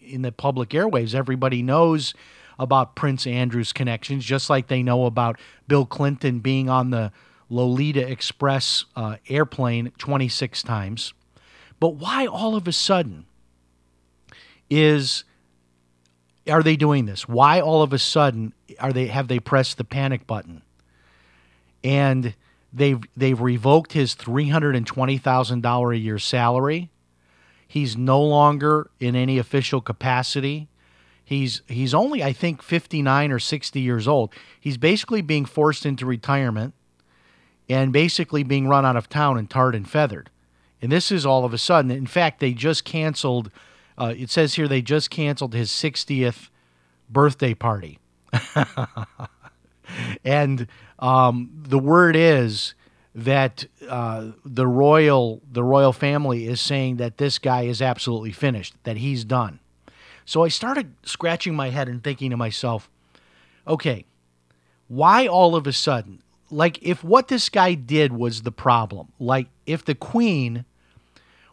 in 0.00 0.22
the 0.22 0.32
public 0.32 0.70
airwaves. 0.70 1.14
Everybody 1.14 1.62
knows 1.62 2.14
about 2.58 2.96
Prince 2.96 3.26
Andrew's 3.26 3.72
connections, 3.72 4.24
just 4.24 4.50
like 4.50 4.68
they 4.68 4.82
know 4.82 5.04
about 5.04 5.38
Bill 5.68 5.86
Clinton 5.86 6.40
being 6.40 6.68
on 6.68 6.90
the 6.90 7.12
Lolita 7.50 8.10
Express 8.10 8.86
uh, 8.96 9.16
airplane 9.28 9.92
26 9.98 10.62
times. 10.62 11.12
But 11.80 11.94
why 11.96 12.26
all 12.26 12.56
of 12.56 12.66
a 12.66 12.72
sudden 12.72 13.26
is 14.70 15.24
are 16.48 16.62
they 16.62 16.76
doing 16.76 17.04
this? 17.06 17.28
Why 17.28 17.60
all 17.60 17.82
of 17.82 17.92
a 17.92 17.98
sudden 17.98 18.52
are 18.80 18.92
they 18.92 19.06
have 19.06 19.28
they 19.28 19.38
pressed 19.38 19.78
the 19.78 19.84
panic 19.84 20.26
button? 20.26 20.62
And 21.84 22.34
they've 22.72 23.00
they've 23.16 23.40
revoked 23.40 23.92
his 23.92 24.14
three 24.14 24.48
hundred 24.48 24.76
and 24.76 24.86
twenty 24.86 25.18
thousand 25.18 25.62
dollar 25.62 25.92
a 25.92 25.98
year 25.98 26.18
salary. 26.18 26.90
He's 27.66 27.96
no 27.96 28.22
longer 28.22 28.90
in 28.98 29.14
any 29.14 29.38
official 29.38 29.80
capacity. 29.80 30.68
He's 31.22 31.60
he's 31.68 31.92
only 31.92 32.22
I 32.22 32.32
think 32.32 32.62
59 32.62 33.30
or 33.30 33.38
60 33.38 33.80
years 33.80 34.08
old. 34.08 34.32
He's 34.58 34.78
basically 34.78 35.20
being 35.20 35.44
forced 35.44 35.84
into 35.84 36.06
retirement 36.06 36.72
and 37.68 37.92
basically 37.92 38.42
being 38.42 38.66
run 38.66 38.86
out 38.86 38.96
of 38.96 39.10
town 39.10 39.36
and 39.36 39.48
tarred 39.48 39.74
and 39.74 39.88
feathered. 39.88 40.30
And 40.80 40.92
this 40.92 41.10
is 41.10 41.26
all 41.26 41.44
of 41.44 41.52
a 41.52 41.58
sudden. 41.58 41.90
In 41.90 42.06
fact, 42.06 42.40
they 42.40 42.52
just 42.52 42.84
canceled. 42.84 43.50
Uh, 43.96 44.14
it 44.16 44.30
says 44.30 44.54
here 44.54 44.68
they 44.68 44.82
just 44.82 45.10
canceled 45.10 45.54
his 45.54 45.70
60th 45.70 46.48
birthday 47.10 47.54
party. 47.54 47.98
and 50.24 50.66
um, 50.98 51.50
the 51.54 51.78
word 51.78 52.16
is 52.16 52.74
that 53.14 53.66
uh, 53.88 54.28
the 54.44 54.66
royal 54.66 55.42
the 55.50 55.64
royal 55.64 55.92
family 55.92 56.46
is 56.46 56.60
saying 56.60 56.96
that 56.96 57.18
this 57.18 57.38
guy 57.38 57.62
is 57.62 57.82
absolutely 57.82 58.30
finished, 58.32 58.74
that 58.84 58.98
he's 58.98 59.24
done. 59.24 59.58
So 60.24 60.44
I 60.44 60.48
started 60.48 60.94
scratching 61.04 61.56
my 61.56 61.70
head 61.70 61.88
and 61.88 62.04
thinking 62.04 62.30
to 62.30 62.36
myself, 62.36 62.88
okay, 63.66 64.04
why 64.86 65.26
all 65.26 65.56
of 65.56 65.66
a 65.66 65.72
sudden? 65.72 66.22
Like, 66.50 66.78
if 66.82 67.04
what 67.04 67.28
this 67.28 67.48
guy 67.48 67.74
did 67.74 68.12
was 68.12 68.42
the 68.42 68.52
problem, 68.52 69.12
like 69.18 69.48
if 69.66 69.84
the 69.84 69.94
queen 69.94 70.64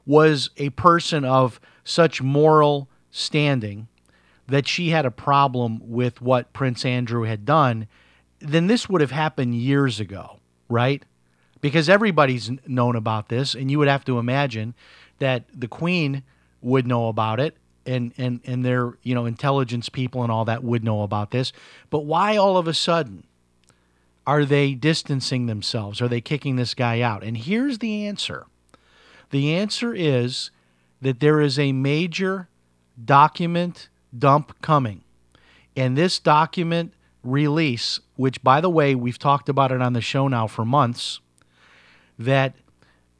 was 0.05 0.51
a 0.57 0.69
person 0.71 1.25
of 1.25 1.59
such 1.83 2.21
moral 2.21 2.87
standing 3.11 3.87
that 4.47 4.67
she 4.67 4.89
had 4.89 5.05
a 5.05 5.11
problem 5.11 5.79
with 5.81 6.21
what 6.21 6.53
Prince 6.53 6.85
Andrew 6.85 7.23
had 7.23 7.45
done, 7.45 7.87
then 8.39 8.67
this 8.67 8.87
would 8.87 9.01
have 9.01 9.11
happened 9.11 9.55
years 9.55 9.99
ago, 9.99 10.39
right? 10.69 11.03
Because 11.61 11.89
everybody's 11.89 12.51
known 12.67 12.95
about 12.95 13.29
this, 13.29 13.55
and 13.55 13.71
you 13.71 13.79
would 13.79 13.87
have 13.87 14.05
to 14.05 14.19
imagine 14.19 14.75
that 15.19 15.45
the 15.53 15.67
queen 15.67 16.23
would 16.61 16.85
know 16.85 17.07
about 17.07 17.39
it 17.39 17.57
and 17.85 18.13
and 18.17 18.39
and 18.45 18.65
their 18.65 18.93
you 19.03 19.13
know 19.13 19.25
intelligence 19.25 19.89
people 19.89 20.23
and 20.23 20.31
all 20.31 20.45
that 20.45 20.63
would 20.63 20.83
know 20.83 21.03
about 21.03 21.31
this 21.31 21.53
but 21.89 21.99
why 21.99 22.35
all 22.35 22.57
of 22.57 22.67
a 22.67 22.73
sudden 22.73 23.23
are 24.27 24.46
they 24.46 24.74
distancing 24.74 25.46
themselves? 25.46 26.01
Are 26.01 26.08
they 26.08 26.22
kicking 26.22 26.55
this 26.55 26.74
guy 26.74 27.01
out? 27.01 27.24
And 27.24 27.38
here's 27.38 27.79
the 27.79 28.05
answer. 28.05 28.46
The 29.29 29.53
answer 29.55 29.94
is 29.94 30.51
that 31.01 31.20
there 31.20 31.41
is 31.41 31.60
a 31.60 31.72
major 31.72 32.48
document 33.03 33.89
dump 34.17 34.60
coming. 34.62 35.03
And 35.75 35.98
this 35.98 36.20
document 36.20 36.94
release 37.25 38.00
which 38.15 38.41
by 38.44 38.62
the 38.62 38.70
way 38.70 38.94
we've 38.94 39.17
talked 39.17 39.50
about 39.50 39.72
it 39.72 39.82
on 39.82 39.94
the 39.94 40.01
show 40.01 40.27
now 40.27 40.46
for 40.46 40.63
months 40.63 41.20
that 42.20 42.53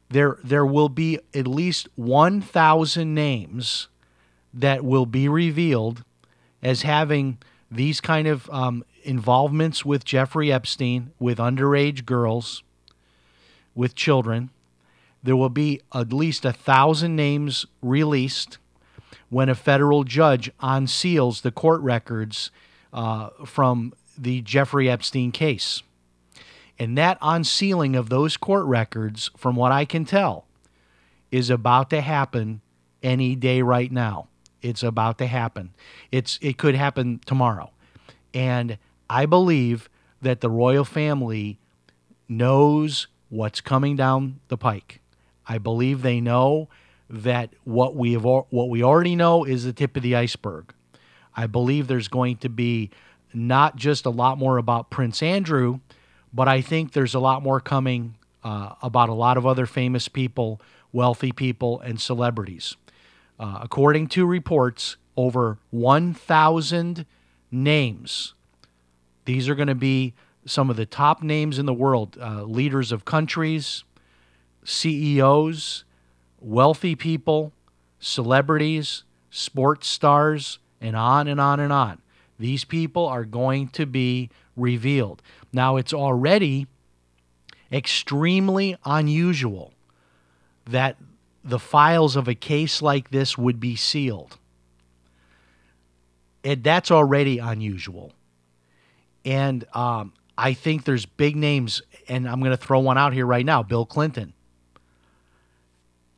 there 0.08 0.38
there 0.44 0.64
will 0.64 0.88
be 0.88 1.18
at 1.34 1.46
least 1.46 1.88
1000 1.96 3.12
names 3.12 3.88
that 4.54 4.84
will 4.84 5.06
be 5.06 5.28
revealed 5.28 6.04
as 6.62 6.82
having 6.82 7.36
these 7.70 8.00
kind 8.00 8.26
of 8.28 8.48
um, 8.50 8.84
involvements 9.02 9.84
with 9.84 10.04
Jeffrey 10.04 10.52
Epstein, 10.52 11.12
with 11.18 11.38
underage 11.38 12.04
girls, 12.04 12.62
with 13.74 13.94
children. 13.94 14.50
There 15.22 15.36
will 15.36 15.48
be 15.50 15.80
at 15.92 16.12
least 16.12 16.44
a 16.44 16.52
thousand 16.52 17.16
names 17.16 17.66
released 17.82 18.58
when 19.28 19.48
a 19.48 19.54
federal 19.54 20.04
judge 20.04 20.50
unseals 20.60 21.42
the 21.42 21.50
court 21.50 21.80
records 21.80 22.50
uh, 22.92 23.30
from 23.44 23.92
the 24.16 24.40
Jeffrey 24.42 24.88
Epstein 24.88 25.32
case. 25.32 25.82
And 26.78 26.96
that 26.96 27.18
unsealing 27.20 27.96
of 27.96 28.08
those 28.08 28.36
court 28.36 28.66
records, 28.66 29.30
from 29.36 29.56
what 29.56 29.72
I 29.72 29.84
can 29.84 30.04
tell, 30.04 30.46
is 31.30 31.50
about 31.50 31.90
to 31.90 32.00
happen 32.00 32.60
any 33.02 33.34
day 33.34 33.62
right 33.62 33.90
now. 33.90 34.28
It's 34.62 34.82
about 34.82 35.18
to 35.18 35.26
happen. 35.26 35.74
It's 36.10 36.38
it 36.42 36.58
could 36.58 36.74
happen 36.74 37.20
tomorrow. 37.24 37.70
And 38.34 38.78
I 39.08 39.26
believe 39.26 39.88
that 40.22 40.40
the 40.40 40.50
royal 40.50 40.84
family 40.84 41.58
knows 42.28 43.06
what's 43.28 43.60
coming 43.60 43.96
down 43.96 44.40
the 44.48 44.56
pike. 44.56 45.00
I 45.46 45.58
believe 45.58 46.02
they 46.02 46.20
know 46.20 46.68
that 47.08 47.50
what 47.64 47.94
we 47.94 48.14
have 48.14 48.24
what 48.24 48.68
we 48.68 48.82
already 48.82 49.14
know 49.14 49.44
is 49.44 49.64
the 49.64 49.72
tip 49.72 49.96
of 49.96 50.02
the 50.02 50.16
iceberg. 50.16 50.72
I 51.36 51.46
believe 51.46 51.86
there's 51.86 52.08
going 52.08 52.38
to 52.38 52.48
be 52.48 52.90
not 53.32 53.76
just 53.76 54.06
a 54.06 54.10
lot 54.10 54.38
more 54.38 54.56
about 54.56 54.90
Prince 54.90 55.22
Andrew, 55.22 55.80
but 56.32 56.48
I 56.48 56.62
think 56.62 56.92
there's 56.92 57.14
a 57.14 57.20
lot 57.20 57.42
more 57.42 57.60
coming 57.60 58.16
uh, 58.42 58.74
about 58.82 59.08
a 59.08 59.14
lot 59.14 59.36
of 59.36 59.46
other 59.46 59.66
famous 59.66 60.08
people, 60.08 60.60
wealthy 60.92 61.32
people, 61.32 61.80
and 61.80 62.00
celebrities. 62.00 62.76
Uh, 63.38 63.58
according 63.62 64.06
to 64.06 64.24
reports, 64.24 64.96
over 65.16 65.58
1,000 65.70 67.06
names. 67.50 68.34
These 69.24 69.48
are 69.48 69.54
going 69.54 69.68
to 69.68 69.74
be 69.74 70.14
some 70.46 70.70
of 70.70 70.76
the 70.76 70.86
top 70.86 71.22
names 71.22 71.58
in 71.58 71.66
the 71.66 71.74
world 71.74 72.16
uh, 72.20 72.44
leaders 72.44 72.92
of 72.92 73.04
countries, 73.04 73.84
CEOs, 74.64 75.84
wealthy 76.40 76.94
people, 76.94 77.52
celebrities, 77.98 79.02
sports 79.30 79.88
stars, 79.88 80.58
and 80.80 80.96
on 80.96 81.26
and 81.28 81.40
on 81.40 81.60
and 81.60 81.72
on. 81.72 82.00
These 82.38 82.64
people 82.64 83.06
are 83.06 83.24
going 83.24 83.68
to 83.68 83.86
be 83.86 84.30
revealed. 84.56 85.22
Now, 85.52 85.76
it's 85.76 85.92
already 85.92 86.66
extremely 87.72 88.76
unusual 88.84 89.72
that 90.66 90.96
the 91.46 91.58
files 91.58 92.16
of 92.16 92.28
a 92.28 92.34
case 92.34 92.82
like 92.82 93.10
this 93.10 93.38
would 93.38 93.60
be 93.60 93.76
sealed. 93.76 94.38
It, 96.42 96.62
that's 96.62 96.90
already 96.90 97.38
unusual. 97.38 98.12
And 99.24 99.64
um, 99.74 100.12
I 100.38 100.52
think 100.52 100.84
there's 100.84 101.06
big 101.06 101.36
names, 101.36 101.82
and 102.08 102.28
I'm 102.28 102.40
going 102.40 102.52
to 102.52 102.56
throw 102.56 102.80
one 102.80 102.98
out 102.98 103.12
here 103.12 103.26
right 103.26 103.44
now 103.44 103.62
Bill 103.62 103.86
Clinton. 103.86 104.32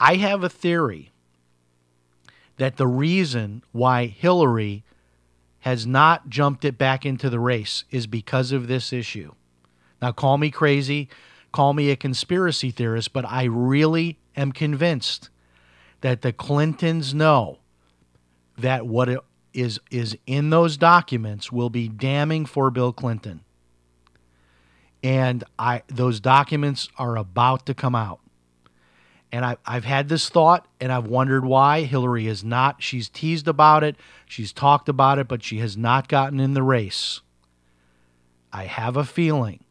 I 0.01 0.17
have 0.17 0.45
a 0.45 0.49
theory 0.49 1.11
that 2.57 2.77
the 2.77 2.87
reason 2.87 3.63
why 3.73 4.07
Hillary 4.07 4.85
has 5.61 5.87
not 5.87 6.29
jumped 6.29 6.65
it 6.65 6.79
back 6.79 7.05
into 7.05 7.29
the 7.29 7.41
race 7.41 7.85
is 7.91 8.07
because 8.07 8.53
of 8.53 8.69
this 8.69 8.93
issue. 8.93 9.33
Now, 10.01 10.13
call 10.13 10.39
me 10.39 10.51
crazy, 10.51 11.09
call 11.53 11.73
me 11.73 11.91
a 11.91 11.97
conspiracy 11.97 12.71
theorist, 12.71 13.13
but 13.13 13.25
I 13.25 13.45
really 13.45 14.19
am 14.39 14.53
convinced 14.53 15.29
that 16.01 16.23
the 16.23 16.33
Clintons 16.33 17.13
know 17.13 17.59
that 18.57 18.87
what 18.87 19.25
is 19.53 19.81
is 19.91 20.17
in 20.27 20.51
those 20.51 20.77
documents 20.77 21.51
will 21.51 21.71
be 21.71 21.89
damning 21.89 22.47
for 22.47 22.71
Bill 22.71 22.93
Clinton. 22.93 23.41
And 25.03 25.45
I 25.59 25.83
those 25.89 26.21
documents 26.21 26.89
are 26.99 27.17
about 27.17 27.67
to 27.67 27.75
come 27.75 27.95
out. 27.95 28.21
And 29.31 29.45
I, 29.45 29.57
I've 29.67 29.85
had 29.85 30.09
this 30.09 30.31
thought 30.31 30.67
and 30.81 30.91
I've 30.91 31.07
wondered 31.07 31.45
why 31.45 31.83
Hillary 31.83 32.27
is 32.27 32.43
not. 32.43 32.83
She's 32.83 33.09
teased 33.09 33.49
about 33.49 33.85
it, 33.85 33.97
she's 34.27 34.53
talked 34.53 34.89
about 34.89 35.19
it, 35.19 35.29
but 35.29 35.43
she 35.43 35.59
has 35.59 35.77
not 35.77 36.09
gotten 36.09 36.41
in 36.41 36.55
the 36.55 36.63
race. 36.63 37.21
I 38.53 38.65
have 38.65 38.97
a 38.97 39.05
feeling 39.05 39.65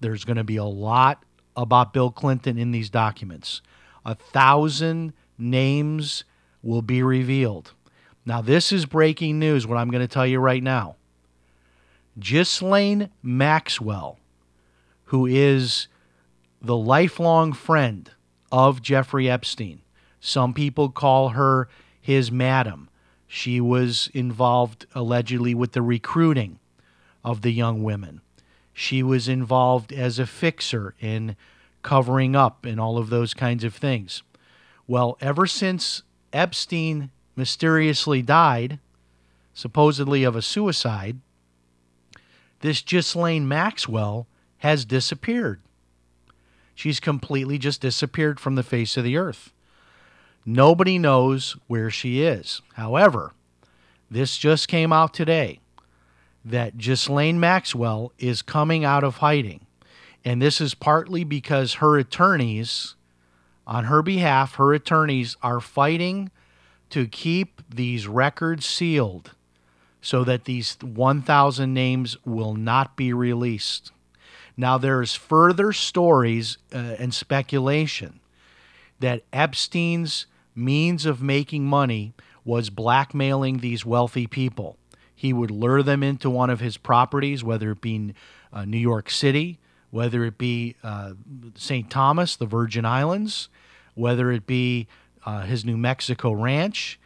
there's 0.00 0.24
going 0.24 0.36
to 0.36 0.44
be 0.44 0.56
a 0.56 0.64
lot 0.64 1.24
about 1.56 1.92
Bill 1.92 2.10
Clinton 2.10 2.58
in 2.58 2.72
these 2.72 2.90
documents. 2.90 3.62
A 4.08 4.14
thousand 4.14 5.12
names 5.36 6.24
will 6.62 6.80
be 6.80 7.02
revealed. 7.02 7.74
Now, 8.24 8.40
this 8.40 8.72
is 8.72 8.86
breaking 8.86 9.38
news, 9.38 9.66
what 9.66 9.76
I'm 9.76 9.90
going 9.90 10.00
to 10.00 10.08
tell 10.08 10.26
you 10.26 10.38
right 10.38 10.62
now. 10.62 10.96
Ghislaine 12.18 13.10
Maxwell, 13.22 14.18
who 15.04 15.26
is 15.26 15.88
the 16.62 16.74
lifelong 16.74 17.52
friend 17.52 18.10
of 18.50 18.80
Jeffrey 18.80 19.28
Epstein. 19.28 19.82
Some 20.20 20.54
people 20.54 20.88
call 20.88 21.28
her 21.28 21.68
his 22.00 22.32
madam. 22.32 22.88
She 23.26 23.60
was 23.60 24.08
involved 24.14 24.86
allegedly 24.94 25.54
with 25.54 25.72
the 25.72 25.82
recruiting 25.82 26.60
of 27.22 27.42
the 27.42 27.52
young 27.52 27.82
women. 27.82 28.22
She 28.72 29.02
was 29.02 29.28
involved 29.28 29.92
as 29.92 30.18
a 30.18 30.24
fixer 30.26 30.94
in 30.98 31.36
covering 31.82 32.36
up 32.36 32.64
and 32.64 32.80
all 32.80 32.98
of 32.98 33.10
those 33.10 33.34
kinds 33.34 33.64
of 33.64 33.74
things. 33.74 34.22
Well, 34.86 35.16
ever 35.20 35.46
since 35.46 36.02
Epstein 36.32 37.10
mysteriously 37.36 38.22
died, 38.22 38.78
supposedly 39.54 40.24
of 40.24 40.36
a 40.36 40.42
suicide, 40.42 41.18
this 42.60 42.80
Ghislaine 42.82 43.46
Maxwell 43.46 44.26
has 44.58 44.84
disappeared. 44.84 45.60
She's 46.74 47.00
completely 47.00 47.58
just 47.58 47.80
disappeared 47.80 48.40
from 48.40 48.54
the 48.54 48.62
face 48.62 48.96
of 48.96 49.04
the 49.04 49.16
earth. 49.16 49.52
Nobody 50.44 50.98
knows 50.98 51.56
where 51.66 51.90
she 51.90 52.22
is. 52.22 52.62
However, 52.74 53.32
this 54.10 54.38
just 54.38 54.68
came 54.68 54.92
out 54.92 55.12
today 55.12 55.60
that 56.44 56.78
Ghislaine 56.78 57.38
Maxwell 57.38 58.12
is 58.18 58.42
coming 58.42 58.84
out 58.84 59.04
of 59.04 59.16
hiding. 59.16 59.66
And 60.24 60.42
this 60.42 60.60
is 60.60 60.74
partly 60.74 61.24
because 61.24 61.74
her 61.74 61.96
attorneys, 61.96 62.94
on 63.66 63.84
her 63.84 64.02
behalf, 64.02 64.54
her 64.56 64.72
attorneys 64.72 65.36
are 65.42 65.60
fighting 65.60 66.30
to 66.90 67.06
keep 67.06 67.62
these 67.68 68.06
records 68.06 68.66
sealed 68.66 69.32
so 70.00 70.24
that 70.24 70.44
these 70.44 70.76
1,000 70.80 71.72
names 71.72 72.16
will 72.24 72.54
not 72.54 72.96
be 72.96 73.12
released. 73.12 73.92
Now, 74.56 74.78
there's 74.78 75.14
further 75.14 75.72
stories 75.72 76.58
uh, 76.74 76.78
and 76.98 77.12
speculation 77.14 78.20
that 79.00 79.22
Epstein's 79.32 80.26
means 80.54 81.06
of 81.06 81.22
making 81.22 81.64
money 81.64 82.12
was 82.44 82.70
blackmailing 82.70 83.58
these 83.58 83.86
wealthy 83.86 84.26
people. 84.26 84.76
He 85.14 85.32
would 85.32 85.50
lure 85.50 85.82
them 85.82 86.02
into 86.02 86.30
one 86.30 86.50
of 86.50 86.60
his 86.60 86.76
properties, 86.76 87.44
whether 87.44 87.72
it 87.72 87.80
be 87.80 88.14
uh, 88.52 88.64
New 88.64 88.78
York 88.78 89.10
City, 89.10 89.58
whether 89.90 90.24
it 90.24 90.38
be 90.38 90.76
uh, 90.82 91.12
St. 91.54 91.90
Thomas, 91.90 92.36
the 92.36 92.46
Virgin 92.46 92.84
Islands, 92.84 93.48
whether 93.94 94.30
it 94.30 94.46
be 94.46 94.86
uh, 95.24 95.42
his 95.42 95.64
New 95.64 95.76
Mexico 95.76 96.32
ranch, 96.32 96.98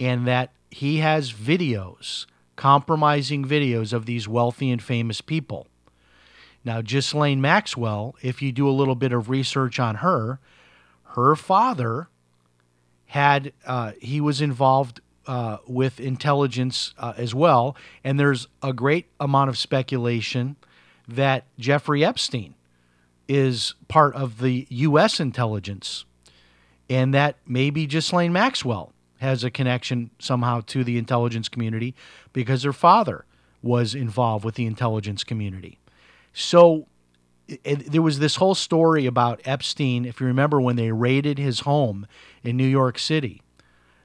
and 0.00 0.26
that 0.26 0.52
he 0.70 0.98
has 0.98 1.32
videos, 1.32 2.26
compromising 2.56 3.44
videos 3.44 3.92
of 3.92 4.06
these 4.06 4.28
wealthy 4.28 4.70
and 4.70 4.82
famous 4.82 5.20
people. 5.20 5.66
Now, 6.64 6.80
Ghislaine 6.82 7.40
Maxwell, 7.40 8.14
if 8.22 8.42
you 8.42 8.52
do 8.52 8.68
a 8.68 8.72
little 8.72 8.94
bit 8.94 9.12
of 9.12 9.30
research 9.30 9.78
on 9.78 9.96
her, 9.96 10.38
her 11.14 11.34
father 11.34 12.08
had 13.06 13.52
uh, 13.64 13.92
he 14.00 14.20
was 14.20 14.40
involved 14.40 15.00
uh, 15.26 15.58
with 15.66 16.00
intelligence 16.00 16.94
uh, 16.98 17.14
as 17.16 17.34
well, 17.34 17.76
and 18.04 18.18
there's 18.18 18.48
a 18.62 18.72
great 18.72 19.06
amount 19.20 19.48
of 19.50 19.58
speculation 19.58 20.56
that 21.08 21.46
Jeffrey 21.58 22.04
Epstein 22.04 22.54
is 23.26 23.74
part 23.88 24.14
of 24.14 24.40
the 24.40 24.66
U.S. 24.70 25.18
intelligence, 25.18 26.04
and 26.88 27.12
that 27.14 27.36
maybe 27.46 27.86
Ghislaine 27.86 28.32
Maxwell 28.32 28.92
has 29.20 29.42
a 29.42 29.50
connection 29.50 30.10
somehow 30.18 30.60
to 30.66 30.84
the 30.84 30.96
intelligence 30.96 31.48
community 31.48 31.94
because 32.32 32.62
her 32.62 32.72
father 32.72 33.24
was 33.62 33.94
involved 33.94 34.44
with 34.44 34.54
the 34.54 34.66
intelligence 34.66 35.24
community. 35.24 35.78
So 36.32 36.86
it, 37.48 37.90
there 37.90 38.02
was 38.02 38.18
this 38.18 38.36
whole 38.36 38.54
story 38.54 39.06
about 39.06 39.40
Epstein, 39.44 40.04
if 40.04 40.20
you 40.20 40.26
remember 40.26 40.60
when 40.60 40.76
they 40.76 40.92
raided 40.92 41.38
his 41.38 41.60
home 41.60 42.06
in 42.42 42.56
New 42.56 42.66
York 42.66 42.98
City, 42.98 43.42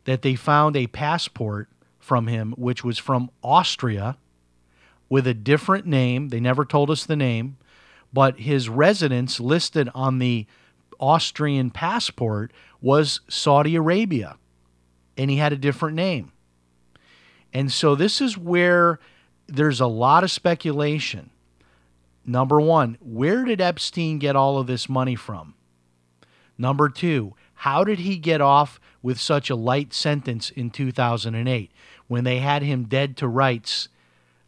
that 0.05 0.21
they 0.21 0.35
found 0.35 0.75
a 0.75 0.87
passport 0.87 1.69
from 1.99 2.27
him, 2.27 2.53
which 2.57 2.83
was 2.83 2.97
from 2.97 3.29
Austria 3.43 4.17
with 5.09 5.27
a 5.27 5.33
different 5.33 5.85
name. 5.85 6.29
They 6.29 6.39
never 6.39 6.65
told 6.65 6.89
us 6.89 7.05
the 7.05 7.15
name, 7.15 7.57
but 8.11 8.39
his 8.39 8.69
residence 8.69 9.39
listed 9.39 9.89
on 9.93 10.19
the 10.19 10.45
Austrian 10.99 11.69
passport 11.69 12.51
was 12.81 13.21
Saudi 13.27 13.75
Arabia, 13.75 14.37
and 15.17 15.29
he 15.29 15.37
had 15.37 15.53
a 15.53 15.57
different 15.57 15.95
name. 15.95 16.31
And 17.53 17.71
so 17.71 17.95
this 17.95 18.21
is 18.21 18.37
where 18.37 18.99
there's 19.47 19.79
a 19.79 19.87
lot 19.87 20.23
of 20.23 20.31
speculation 20.31 21.29
Number 22.25 22.61
one, 22.61 22.97
where 23.01 23.43
did 23.43 23.59
Epstein 23.59 24.17
get 24.17 24.35
all 24.35 24.57
of 24.57 24.67
this 24.67 24.87
money 24.87 25.15
from? 25.15 25.55
Number 26.57 26.87
two, 26.87 27.35
how 27.55 27.83
did 27.83 27.99
he 27.99 28.17
get 28.17 28.39
off 28.39 28.79
with 29.01 29.19
such 29.19 29.49
a 29.49 29.55
light 29.55 29.93
sentence 29.93 30.49
in 30.49 30.69
2008 30.69 31.71
when 32.07 32.23
they 32.23 32.39
had 32.39 32.63
him 32.63 32.85
dead 32.85 33.17
to 33.17 33.27
rights 33.27 33.89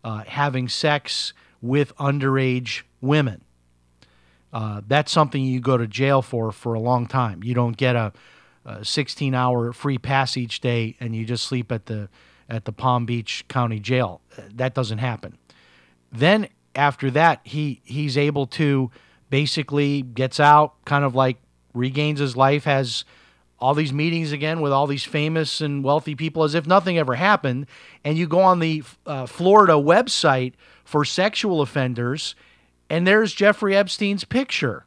uh, 0.06 0.24
having 0.28 0.70
sex 0.70 1.34
with 1.62 1.94
underage 1.98 2.84
women? 3.02 3.41
Uh, 4.54 4.80
that's 4.88 5.12
something 5.12 5.44
you 5.44 5.60
go 5.60 5.76
to 5.76 5.86
jail 5.86 6.22
for 6.22 6.52
for 6.54 6.74
a 6.74 6.80
long 6.80 7.08
time. 7.08 7.44
You 7.44 7.54
don't 7.54 7.76
get 7.76 7.98
a, 7.98 8.13
a 8.63 8.86
16 8.86 9.34
hour 9.34 9.74
free 9.74 9.98
pass 9.98 10.38
each 10.38 10.62
day 10.62 10.96
and 11.02 11.13
you 11.13 11.26
just 11.26 11.46
sleep 11.46 11.74
at 11.74 11.88
the 11.88 12.08
at 12.48 12.63
the 12.63 12.72
Palm 12.72 13.06
Beach 13.06 13.44
County 13.50 13.80
Jail. 13.80 14.22
That 14.54 14.74
doesn't 14.74 15.00
happen. 15.00 15.38
Then 16.12 16.48
after 16.74 17.12
that, 17.12 17.41
he 17.44 17.82
he's 17.84 18.18
able 18.18 18.48
to 18.48 18.91
basically 19.30 20.02
gets 20.04 20.39
out, 20.39 20.74
kind 20.86 21.04
of 21.04 21.15
like 21.15 21.38
regains 21.74 22.20
his 22.20 22.38
life, 22.38 22.63
has 22.63 23.04
all 23.60 23.74
these 23.74 23.94
meetings 23.94 24.32
again 24.32 24.62
with 24.62 24.72
all 24.72 24.88
these 24.88 25.04
famous 25.04 25.62
and 25.62 25.84
wealthy 25.84 26.15
people 26.15 26.44
as 26.44 26.56
if 26.56 26.68
nothing 26.68 26.98
ever 26.98 27.15
happened. 27.15 27.68
And 28.04 28.18
you 28.18 28.28
go 28.28 28.41
on 28.41 28.60
the 28.60 28.84
uh, 29.06 29.26
Florida 29.26 29.74
website 29.74 30.54
for 30.84 31.06
sexual 31.06 31.62
offenders, 31.62 32.36
and 32.89 33.08
there's 33.08 33.34
Jeffrey 33.34 33.76
Epstein's 33.76 34.24
picture. 34.24 34.86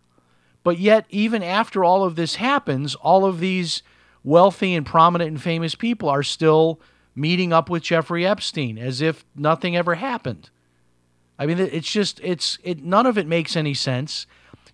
But 0.62 0.78
yet, 0.78 1.06
even 1.08 1.42
after 1.42 1.82
all 1.82 2.04
of 2.04 2.16
this 2.16 2.36
happens, 2.36 2.94
all 2.96 3.24
of 3.24 3.40
these 3.40 3.82
wealthy 4.22 4.74
and 4.74 4.84
prominent 4.84 5.30
and 5.30 5.42
famous 5.42 5.74
people 5.74 6.08
are 6.08 6.22
still 6.22 6.80
meeting 7.14 7.52
up 7.52 7.70
with 7.70 7.82
Jeffrey 7.82 8.26
Epstein 8.26 8.78
as 8.78 9.00
if 9.00 9.24
nothing 9.34 9.76
ever 9.76 9.94
happened. 9.96 10.50
I 11.38 11.46
mean, 11.46 11.58
it's 11.58 11.90
just 11.90 12.20
it's 12.22 12.58
it. 12.62 12.84
None 12.84 13.06
of 13.06 13.16
it 13.16 13.26
makes 13.26 13.56
any 13.56 13.74
sense. 13.74 14.26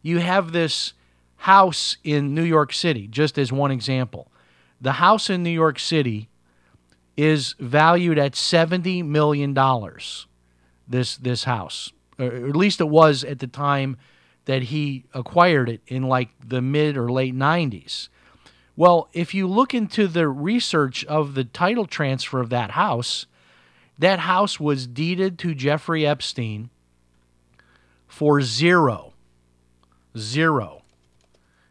You 0.02 0.18
have 0.18 0.52
this 0.52 0.94
house 1.44 1.98
in 2.02 2.34
New 2.34 2.42
York 2.42 2.72
City, 2.72 3.06
just 3.06 3.36
as 3.36 3.52
one 3.52 3.70
example. 3.70 4.32
The 4.80 4.92
house 4.92 5.28
in 5.28 5.42
New 5.42 5.50
York 5.50 5.78
City 5.78 6.30
is 7.18 7.54
valued 7.60 8.18
at 8.18 8.34
seventy 8.34 9.02
million 9.02 9.52
dollars. 9.52 10.26
This 10.88 11.18
this 11.18 11.44
house, 11.44 11.92
or 12.18 12.26
at 12.26 12.56
least 12.56 12.80
it 12.80 12.88
was 12.88 13.24
at 13.24 13.40
the 13.40 13.46
time 13.46 13.98
that 14.46 14.62
he 14.64 15.04
acquired 15.12 15.68
it 15.68 15.82
in 15.86 16.04
like 16.04 16.30
the 16.42 16.62
mid 16.62 16.96
or 16.96 17.12
late 17.12 17.34
nineties. 17.34 18.08
Well, 18.74 19.10
if 19.12 19.34
you 19.34 19.46
look 19.46 19.74
into 19.74 20.08
the 20.08 20.28
research 20.28 21.04
of 21.04 21.34
the 21.34 21.44
title 21.44 21.86
transfer 21.86 22.40
of 22.40 22.48
that 22.50 22.70
house, 22.70 23.26
that 23.98 24.20
house 24.20 24.58
was 24.58 24.86
deeded 24.86 25.38
to 25.40 25.54
Jeffrey 25.54 26.06
Epstein 26.06 26.70
for 28.08 28.40
zero. 28.40 29.12
Zero. 30.16 30.83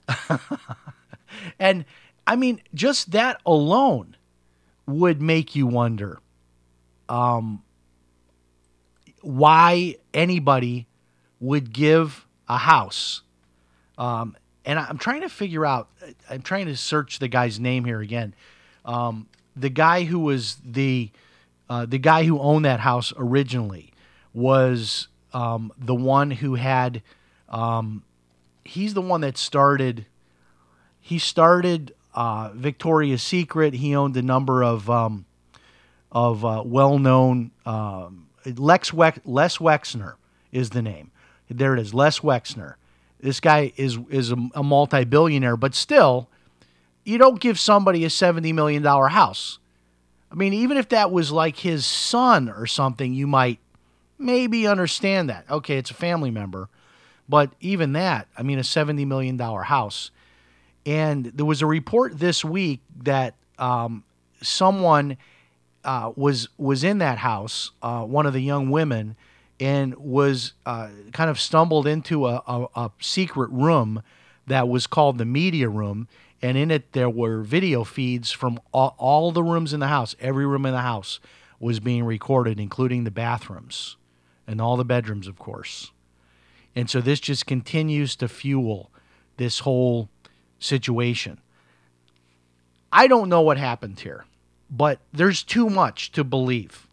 and 1.59 1.85
I 2.25 2.35
mean, 2.35 2.61
just 2.73 3.11
that 3.11 3.41
alone 3.45 4.15
would 4.85 5.21
make 5.21 5.55
you 5.55 5.67
wonder 5.67 6.19
um, 7.09 7.63
why 9.21 9.95
anybody 10.13 10.87
would 11.39 11.73
give 11.73 12.25
a 12.47 12.57
house. 12.57 13.21
Um, 13.97 14.35
and 14.65 14.79
I'm 14.79 14.97
trying 14.97 15.21
to 15.21 15.29
figure 15.29 15.65
out, 15.65 15.89
I'm 16.29 16.41
trying 16.41 16.67
to 16.67 16.77
search 16.77 17.19
the 17.19 17.27
guy's 17.27 17.59
name 17.59 17.85
here 17.85 17.99
again. 17.99 18.33
Um, 18.85 19.27
the 19.55 19.69
guy 19.69 20.03
who 20.03 20.19
was 20.19 20.57
the 20.65 21.11
uh, 21.69 21.85
the 21.85 21.97
guy 21.97 22.25
who 22.25 22.39
owned 22.39 22.65
that 22.65 22.81
house 22.81 23.13
originally 23.17 23.93
was 24.33 25.07
um, 25.33 25.71
the 25.77 25.95
one 25.95 26.31
who 26.31 26.55
had. 26.55 27.01
He's 28.65 28.93
the 28.93 29.01
one 29.01 29.21
that 29.21 29.37
started. 29.37 30.05
He 31.01 31.19
started 31.19 31.93
uh, 32.13 32.51
Victoria's 32.53 33.21
Secret. 33.23 33.73
He 33.73 33.95
owned 33.95 34.15
a 34.15 34.21
number 34.21 34.63
of 34.63 34.89
um, 34.89 35.25
of 36.11 36.45
uh, 36.45 36.63
well-known. 36.65 37.51
Um, 37.65 38.27
Lex 38.45 38.93
Les 38.93 39.57
Wexner 39.57 40.13
is 40.51 40.69
the 40.69 40.81
name. 40.81 41.11
There 41.49 41.73
it 41.73 41.79
is, 41.79 41.93
Les 41.93 42.19
Wexner. 42.19 42.75
This 43.19 43.39
guy 43.39 43.73
is 43.75 43.97
is 44.09 44.31
a, 44.31 44.37
a 44.55 44.63
multi-billionaire, 44.63 45.57
but 45.57 45.75
still, 45.75 46.29
you 47.03 47.17
don't 47.17 47.39
give 47.39 47.59
somebody 47.59 48.05
a 48.05 48.09
seventy 48.09 48.53
million 48.53 48.83
dollar 48.83 49.07
house. 49.07 49.59
I 50.31 50.35
mean, 50.35 50.53
even 50.53 50.77
if 50.77 50.89
that 50.89 51.11
was 51.11 51.31
like 51.31 51.57
his 51.57 51.85
son 51.85 52.49
or 52.49 52.65
something, 52.65 53.13
you 53.13 53.27
might 53.27 53.59
maybe 54.17 54.67
understand 54.67 55.29
that. 55.29 55.45
Okay, 55.49 55.77
it's 55.77 55.91
a 55.91 55.95
family 55.95 56.31
member. 56.31 56.69
But 57.27 57.53
even 57.61 57.93
that, 57.93 58.27
I 58.37 58.43
mean, 58.43 58.59
a 58.59 58.63
$70 58.63 59.05
million 59.07 59.39
house. 59.39 60.11
And 60.85 61.25
there 61.25 61.45
was 61.45 61.61
a 61.61 61.65
report 61.65 62.19
this 62.19 62.43
week 62.43 62.81
that 63.03 63.35
um, 63.57 64.03
someone 64.41 65.17
uh, 65.85 66.11
was 66.15 66.49
was 66.57 66.83
in 66.83 66.97
that 66.99 67.17
house, 67.17 67.71
uh, 67.81 68.03
one 68.03 68.25
of 68.25 68.33
the 68.33 68.41
young 68.41 68.69
women, 68.69 69.15
and 69.59 69.95
was 69.95 70.53
uh, 70.65 70.89
kind 71.13 71.29
of 71.29 71.39
stumbled 71.39 71.87
into 71.87 72.27
a, 72.27 72.41
a, 72.47 72.67
a 72.75 72.91
secret 72.99 73.49
room 73.51 74.01
that 74.47 74.67
was 74.67 74.87
called 74.87 75.17
the 75.17 75.25
media 75.25 75.69
room 75.69 76.07
and 76.43 76.57
in 76.57 76.69
it 76.69 76.91
there 76.91 77.09
were 77.09 77.41
video 77.41 77.85
feeds 77.85 78.31
from 78.31 78.59
all, 78.73 78.95
all, 78.99 79.31
the 79.31 79.41
rooms 79.41 79.73
in 79.73 79.79
the 79.79 79.87
house. 79.87 80.13
Every 80.19 80.45
room 80.45 80.65
in 80.65 80.73
the 80.73 80.81
house 80.81 81.21
was 81.57 81.79
being 81.79 82.03
recorded, 82.03 82.59
including 82.59 83.05
the 83.05 83.11
bathrooms 83.11 83.95
and 84.45 84.59
all 84.59 84.75
the 84.75 84.83
bedrooms, 84.83 85.25
of 85.25 85.39
course. 85.39 85.92
And 86.75 86.89
so 86.89 87.01
this 87.01 87.19
just 87.19 87.45
continues 87.45 88.15
to 88.17 88.27
fuel 88.27 88.91
this 89.37 89.59
whole 89.59 90.09
situation. 90.59 91.39
I 92.91 93.07
don't 93.07 93.29
know 93.29 93.41
what 93.41 93.57
happened 93.57 93.99
here, 93.99 94.25
but 94.69 94.99
there's 95.11 95.43
too 95.43 95.69
much 95.69 96.11
to 96.13 96.23
believe. 96.23 96.87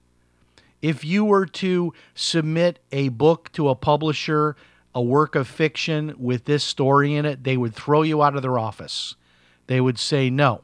If 0.82 1.04
you 1.04 1.24
were 1.24 1.46
to 1.46 1.92
submit 2.14 2.78
a 2.90 3.10
book 3.10 3.52
to 3.52 3.68
a 3.68 3.74
publisher, 3.74 4.56
a 4.94 5.02
work 5.02 5.34
of 5.34 5.46
fiction 5.46 6.14
with 6.18 6.46
this 6.46 6.64
story 6.64 7.14
in 7.14 7.26
it, 7.26 7.44
they 7.44 7.56
would 7.56 7.74
throw 7.74 8.02
you 8.02 8.22
out 8.22 8.34
of 8.34 8.42
their 8.42 8.58
office 8.58 9.14
they 9.70 9.80
would 9.80 10.00
say, 10.00 10.30
no, 10.30 10.62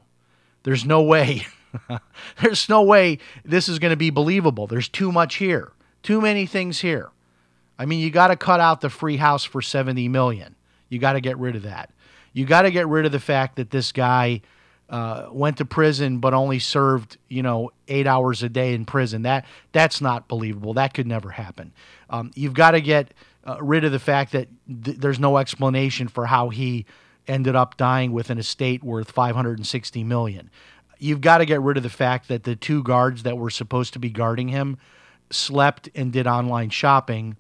there's 0.65 0.85
no 0.85 1.01
way. 1.01 1.47
there's 2.43 2.69
no 2.69 2.83
way 2.83 3.19
this 3.45 3.69
is 3.69 3.79
going 3.79 3.93
to 3.93 3.97
be 3.97 4.11
believable. 4.11 4.67
There's 4.67 4.89
too 4.89 5.13
much 5.13 5.37
here, 5.37 5.71
too 6.03 6.21
many 6.21 6.45
things 6.45 6.81
here. 6.81 7.11
I 7.79 7.87
mean, 7.87 8.01
you 8.01 8.11
got 8.11 8.29
to 8.29 8.37
cut 8.37 8.61
out 8.61 8.81
the 8.81 8.91
free 8.91 9.17
house 9.17 9.45
for 9.45 9.61
70 9.61 10.09
million. 10.09 10.55
You 10.89 10.99
got 10.99 11.15
to 11.15 11.21
get 11.21 11.39
rid 11.39 11.57
of 11.57 11.63
that. 11.63 11.91
You 12.33 12.45
got 12.45 12.63
to 12.63 12.71
get 12.71 12.87
rid 12.87 13.07
of 13.07 13.13
the 13.13 13.21
fact 13.21 13.57
that 13.57 13.71
this 13.71 13.93
guy 13.93 14.43
uh, 14.89 15.27
went 15.31 15.57
to 15.59 15.65
prison 15.65 16.19
but 16.19 16.33
only 16.33 16.59
served, 16.59 17.19
you 17.29 17.43
know, 17.43 17.71
eight 17.89 18.07
hours 18.07 18.43
a 18.43 18.49
day 18.49 18.75
in 18.75 18.85
prison. 18.85 19.23
That 19.23 19.45
that's 19.73 20.01
not 20.01 20.29
believable. 20.29 20.75
That 20.75 20.95
could 20.95 21.07
never 21.07 21.31
happen. 21.31 21.73
Um, 22.09 22.31
you've 22.35 22.55
got 22.55 22.73
to 22.73 22.81
get 22.81 23.13
uh, 23.47 23.59
rid 23.61 23.85
of 23.85 23.93
the 23.93 23.99
fact 23.99 24.33
that 24.33 24.49
th- 24.85 24.99
there's 24.99 25.19
no 25.19 25.39
explanation 25.39 26.09
for 26.09 26.27
how 26.27 26.51
he 26.51 26.87
ended 27.27 27.57
up 27.57 27.77
dying 27.77 28.13
with 28.13 28.31
an 28.31 28.39
estate 28.39 28.85
worth 28.85 29.11
560 29.11 30.05
million. 30.05 30.51
you've 30.99 31.21
got 31.21 31.39
to 31.39 31.47
get 31.47 31.61
rid 31.61 31.77
of 31.77 31.83
the 31.83 31.91
fact 31.91 32.29
that 32.29 32.45
the 32.45 32.55
two 32.55 32.83
guards 32.83 33.25
that 33.25 33.37
were 33.37 33.51
supposed 33.51 33.93
to 33.93 33.99
be 33.99 34.09
guarding 34.09 34.49
him 34.49 34.79
slept 35.31 35.89
and 35.95 36.13
did 36.13 36.27
online 36.27 36.71
shopping, 36.71 37.37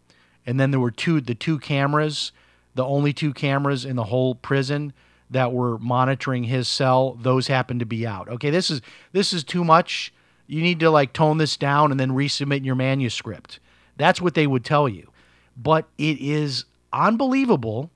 and 0.46 0.58
then 0.58 0.70
there 0.70 0.80
were 0.80 0.90
two 0.90 1.20
the 1.20 1.34
two 1.34 1.58
cameras, 1.58 2.32
the 2.74 2.84
only 2.84 3.12
two 3.12 3.32
cameras 3.32 3.84
in 3.84 3.96
the 3.96 4.04
whole 4.04 4.34
prison 4.34 4.92
that 5.30 5.52
were 5.52 5.78
monitoring 5.78 6.44
his 6.44 6.68
cell. 6.68 7.18
Those 7.20 7.48
happened 7.48 7.80
to 7.80 7.86
be 7.86 8.06
out. 8.06 8.28
Okay, 8.28 8.50
this 8.50 8.70
is 8.70 8.80
this 9.12 9.32
is 9.32 9.44
too 9.44 9.64
much. 9.64 10.12
You 10.46 10.62
need 10.62 10.80
to 10.80 10.90
like 10.90 11.12
tone 11.12 11.38
this 11.38 11.56
down 11.56 11.90
and 11.90 11.98
then 11.98 12.10
resubmit 12.10 12.64
your 12.64 12.76
manuscript. 12.76 13.58
That's 13.96 14.20
what 14.20 14.34
they 14.34 14.46
would 14.46 14.64
tell 14.64 14.88
you. 14.88 15.10
But 15.56 15.88
it 15.98 16.20
is 16.20 16.66
unbelievable 16.92 17.90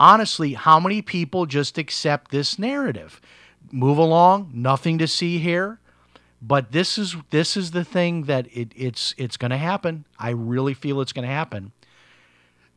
honestly, 0.00 0.54
how 0.54 0.80
many 0.80 1.02
people 1.02 1.46
just 1.46 1.78
accept 1.78 2.32
this 2.32 2.58
narrative? 2.58 3.20
Move 3.70 3.98
along, 3.98 4.50
nothing 4.52 4.98
to 4.98 5.06
see 5.06 5.38
here. 5.38 5.78
But 6.42 6.72
this 6.72 6.96
is 6.96 7.16
this 7.30 7.56
is 7.56 7.72
the 7.72 7.84
thing 7.84 8.24
that 8.24 8.46
it, 8.52 8.72
it's 8.74 9.14
it's 9.18 9.36
going 9.36 9.50
to 9.50 9.58
happen. 9.58 10.06
I 10.18 10.30
really 10.30 10.74
feel 10.74 11.00
it's 11.00 11.12
going 11.12 11.26
to 11.26 11.34
happen. 11.34 11.72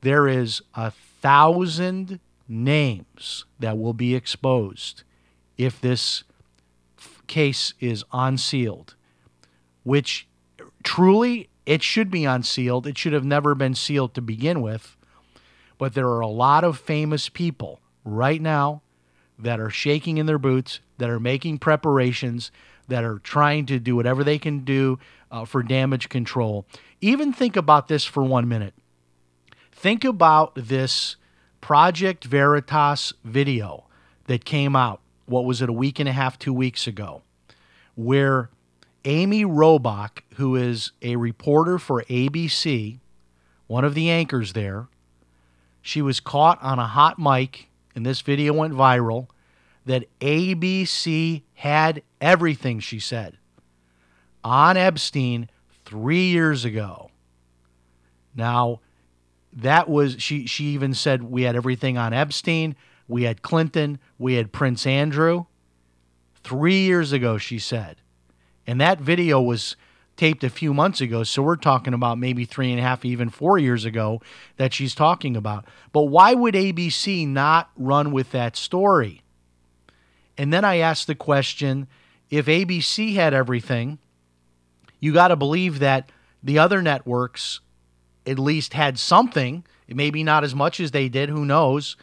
There 0.01 0.27
is 0.27 0.61
a 0.75 0.91
thousand 0.91 2.19
names 2.47 3.45
that 3.59 3.77
will 3.77 3.93
be 3.93 4.15
exposed 4.15 5.03
if 5.57 5.79
this 5.79 6.23
case 7.27 7.73
is 7.79 8.03
unsealed, 8.11 8.95
which 9.83 10.27
truly 10.83 11.49
it 11.65 11.81
should 11.81 12.11
be 12.11 12.25
unsealed. 12.25 12.85
It 12.85 12.97
should 12.97 13.13
have 13.13 13.23
never 13.23 13.55
been 13.55 13.75
sealed 13.75 14.13
to 14.15 14.21
begin 14.21 14.61
with 14.61 14.97
but 15.83 15.95
there 15.95 16.07
are 16.07 16.21
a 16.21 16.27
lot 16.27 16.63
of 16.63 16.79
famous 16.79 17.27
people 17.27 17.81
right 18.05 18.41
now 18.41 18.81
that 19.37 19.59
are 19.59 19.69
shaking 19.69 20.17
in 20.17 20.27
their 20.27 20.37
boots, 20.37 20.79
that 20.97 21.09
are 21.09 21.19
making 21.19 21.57
preparations, 21.57 22.51
that 22.87 23.03
are 23.03 23.19
trying 23.19 23.65
to 23.67 23.79
do 23.79 23.95
whatever 23.95 24.23
they 24.23 24.37
can 24.37 24.59
do 24.59 24.99
uh, 25.31 25.45
for 25.45 25.63
damage 25.63 26.09
control. 26.09 26.65
Even 27.01 27.33
think 27.33 27.55
about 27.55 27.87
this 27.87 28.05
for 28.05 28.23
one 28.23 28.47
minute. 28.47 28.73
Think 29.71 30.03
about 30.03 30.53
this 30.55 31.15
Project 31.61 32.25
Veritas 32.25 33.13
video 33.23 33.85
that 34.25 34.45
came 34.45 34.75
out, 34.75 35.01
what 35.25 35.45
was 35.45 35.61
it, 35.61 35.69
a 35.69 35.73
week 35.73 35.99
and 35.99 36.07
a 36.07 36.13
half, 36.13 36.37
two 36.37 36.53
weeks 36.53 36.87
ago, 36.87 37.21
where 37.95 38.49
Amy 39.05 39.43
Robach, 39.43 40.21
who 40.35 40.55
is 40.55 40.91
a 41.01 41.15
reporter 41.15 41.77
for 41.77 42.03
ABC, 42.03 42.99
one 43.67 43.83
of 43.83 43.95
the 43.95 44.09
anchors 44.09 44.53
there, 44.53 44.87
she 45.81 46.01
was 46.01 46.19
caught 46.19 46.61
on 46.61 46.79
a 46.79 46.87
hot 46.87 47.19
mic, 47.19 47.69
and 47.95 48.05
this 48.05 48.21
video 48.21 48.53
went 48.53 48.73
viral. 48.73 49.27
That 49.85 50.05
ABC 50.19 51.43
had 51.55 52.03
everything, 52.21 52.79
she 52.79 52.99
said, 52.99 53.37
on 54.43 54.77
Epstein 54.77 55.49
three 55.85 56.29
years 56.29 56.63
ago. 56.65 57.09
Now, 58.35 58.79
that 59.51 59.89
was, 59.89 60.15
she, 60.19 60.45
she 60.45 60.65
even 60.65 60.93
said 60.93 61.23
we 61.23 61.43
had 61.43 61.55
everything 61.55 61.97
on 61.97 62.13
Epstein, 62.13 62.75
we 63.07 63.23
had 63.23 63.41
Clinton, 63.41 63.99
we 64.17 64.35
had 64.35 64.51
Prince 64.51 64.87
Andrew. 64.87 65.45
Three 66.43 66.81
years 66.81 67.11
ago, 67.11 67.37
she 67.37 67.59
said. 67.59 67.97
And 68.67 68.79
that 68.81 68.99
video 68.99 69.41
was 69.41 69.75
taped 70.15 70.43
a 70.43 70.49
few 70.49 70.73
months 70.73 71.01
ago. 71.01 71.23
So 71.23 71.41
we're 71.41 71.55
talking 71.55 71.93
about 71.93 72.17
maybe 72.17 72.45
three 72.45 72.71
and 72.71 72.79
a 72.79 72.83
half, 72.83 73.05
even 73.05 73.29
four 73.29 73.57
years 73.57 73.85
ago 73.85 74.21
that 74.57 74.73
she's 74.73 74.95
talking 74.95 75.35
about. 75.35 75.65
But 75.91 76.03
why 76.03 76.33
would 76.33 76.53
ABC 76.53 77.27
not 77.27 77.71
run 77.77 78.11
with 78.11 78.31
that 78.31 78.55
story? 78.55 79.22
And 80.37 80.51
then 80.51 80.65
I 80.65 80.77
asked 80.77 81.07
the 81.07 81.15
question 81.15 81.87
if 82.29 82.47
ABC 82.47 83.15
had 83.15 83.33
everything, 83.33 83.99
you 84.99 85.13
got 85.13 85.27
to 85.27 85.35
believe 85.35 85.79
that 85.79 86.11
the 86.41 86.59
other 86.59 86.81
networks 86.81 87.59
at 88.25 88.39
least 88.39 88.73
had 88.73 88.97
something, 88.97 89.65
maybe 89.87 90.23
not 90.23 90.43
as 90.43 90.55
much 90.55 90.79
as 90.79 90.91
they 90.91 91.09
did, 91.09 91.29
who 91.29 91.45
knows, 91.45 91.95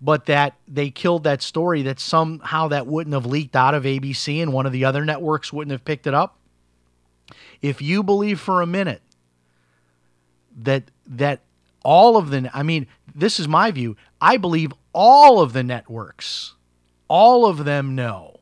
but 0.00 0.26
that 0.26 0.54
they 0.68 0.90
killed 0.90 1.24
that 1.24 1.40
story 1.40 1.82
that 1.82 1.98
somehow 1.98 2.68
that 2.68 2.86
wouldn't 2.86 3.14
have 3.14 3.24
leaked 3.24 3.56
out 3.56 3.74
of 3.74 3.84
ABC 3.84 4.42
and 4.42 4.52
one 4.52 4.66
of 4.66 4.72
the 4.72 4.84
other 4.84 5.04
networks 5.04 5.52
wouldn't 5.52 5.72
have 5.72 5.84
picked 5.84 6.06
it 6.06 6.14
up. 6.14 6.36
If 7.62 7.80
you 7.80 8.02
believe 8.02 8.38
for 8.38 8.60
a 8.60 8.66
minute 8.66 9.00
that 10.62 10.84
that 11.06 11.40
all 11.84 12.16
of 12.16 12.30
the 12.30 12.50
I 12.52 12.62
mean, 12.62 12.86
this 13.14 13.40
is 13.40 13.48
my 13.48 13.70
view. 13.70 13.96
I 14.20 14.36
believe 14.36 14.72
all 14.92 15.40
of 15.40 15.52
the 15.52 15.62
networks, 15.62 16.54
all 17.08 17.46
of 17.46 17.64
them 17.64 17.94
know 17.94 18.40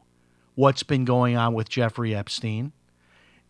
what's 0.55 0.83
been 0.83 1.05
going 1.05 1.37
on 1.37 1.55
with 1.55 1.68
Jeffrey 1.68 2.14
Epstein, 2.14 2.72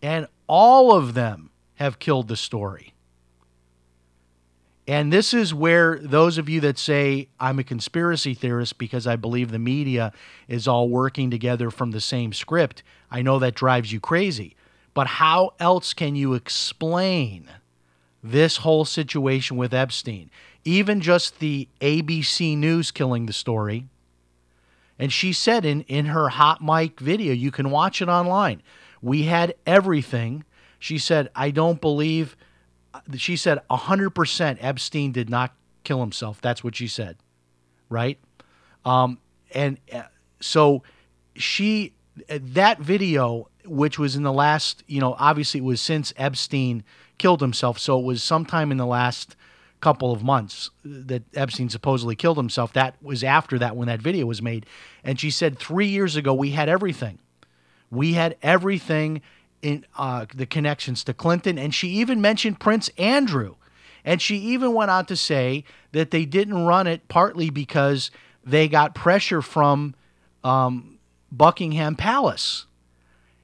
and 0.01 0.27
all 0.47 0.95
of 0.95 1.15
them 1.15 1.51
have 1.75 1.99
killed 1.99 2.29
the 2.29 2.37
story. 2.37 2.93
And 4.87 5.13
this 5.13 5.33
is 5.33 5.55
where 5.55 5.99
those 6.01 6.39
of 6.39 6.49
you 6.49 6.61
that 6.63 6.77
say 6.77 7.29
I'm 7.39 7.59
a 7.59 7.65
conspiracy 7.65 8.35
theorist 8.35 8.79
because 8.79 9.07
I 9.07 9.17
believe 9.17 9.51
the 9.51 9.59
media 9.59 10.13
is 10.49 10.67
all 10.67 10.89
working 10.89 11.31
together 11.31 11.71
from 11.71 11.93
the 11.93 12.01
same 12.01 12.33
script, 12.33 12.83
I 13.11 13.23
know 13.23 13.39
that 13.39 13.55
drives 13.55 13.93
you 13.93 14.01
crazy. 14.01 14.57
But 14.95 15.07
how 15.07 15.55
else 15.59 15.95
can 15.95 16.17
you 16.17 16.35
explain 16.35 17.49
this 18.23 18.59
whole 18.59 18.85
situation 18.85 19.57
with 19.57 19.73
Epstein? 19.73 20.31
Even 20.65 21.01
just 21.01 21.39
the 21.39 21.69
ABC 21.81 22.57
News 22.57 22.91
killing 22.91 23.27
the 23.27 23.33
story. 23.33 23.87
And 25.03 25.13
she 25.13 25.33
said 25.33 25.65
in, 25.65 25.81
in 25.89 26.07
her 26.07 26.29
hot 26.29 26.63
mic 26.63 27.01
video, 27.01 27.33
you 27.33 27.51
can 27.51 27.73
watch 27.73 28.01
it 28.01 28.09
online. 28.09 28.63
We 29.01 29.25
had 29.25 29.57
everything. 29.67 30.45
She 30.79 30.97
said, 30.97 31.29
I 31.35 31.51
don't 31.51 31.81
believe, 31.81 32.37
she 33.17 33.35
said 33.35 33.59
100% 33.69 34.59
Epstein 34.61 35.11
did 35.11 35.29
not 35.29 35.57
kill 35.83 35.99
himself. 35.99 36.41
That's 36.41 36.63
what 36.63 36.77
she 36.77 36.87
said. 36.87 37.17
Right? 37.89 38.17
Um, 38.85 39.19
and 39.51 39.79
uh, 39.93 40.03
so 40.39 40.85
she, 41.35 41.95
that 42.29 42.79
video 42.79 43.49
which 43.65 43.99
was 43.99 44.15
in 44.15 44.23
the 44.23 44.33
last, 44.33 44.85
you 44.87 45.01
know, 45.01 45.17
obviously 45.19 45.59
it 45.59 45.65
was 45.65 45.81
since 45.81 46.15
Epstein 46.17 46.85
killed 47.19 47.41
himself. 47.41 47.77
So 47.77 47.99
it 47.99 48.05
was 48.05 48.23
sometime 48.23 48.71
in 48.71 48.77
the 48.77 48.87
last 48.87 49.35
couple 49.83 50.13
of 50.13 50.23
months 50.23 50.71
that 50.85 51.23
Epstein 51.35 51.69
supposedly 51.69 52.17
killed 52.17 52.39
himself. 52.39 52.73
That 52.73 52.97
was 53.03 53.23
after 53.23 53.59
that 53.59 53.77
when 53.77 53.89
that 53.89 54.01
video 54.01 54.27
was 54.27 54.41
made. 54.41 54.65
And 55.05 55.21
she 55.21 55.31
said, 55.31 55.59
three 55.59 55.89
years 55.89 56.17
ago, 56.17 56.33
we 56.33 56.53
had 56.53 56.69
everything. 56.69 57.19
We 57.91 58.15
had 58.15 58.37
everything 58.43 59.21
in 59.61 59.85
uh, 59.99 60.27
the 60.35 60.47
connections 60.47 61.05
to 61.05 61.13
Clinton. 61.13 61.59
And 61.59 61.75
she 61.75 61.89
even 61.89 62.21
mentioned 62.21 62.61
Prince 62.61 62.89
Andrew. 62.97 63.57
And 64.05 64.23
she 64.23 64.37
even 64.37 64.73
went 64.73 64.91
on 64.91 65.05
to 65.07 65.17
say 65.17 65.65
that 65.93 66.11
they 66.11 66.25
didn't 66.25 66.65
run 66.65 66.87
it 66.87 67.07
partly 67.09 67.51
because 67.51 68.11
they 68.45 68.69
got 68.69 68.95
pressure 68.95 69.43
from 69.43 69.95
um, 70.43 70.99
Buckingham 71.31 71.95
Palace 71.95 72.67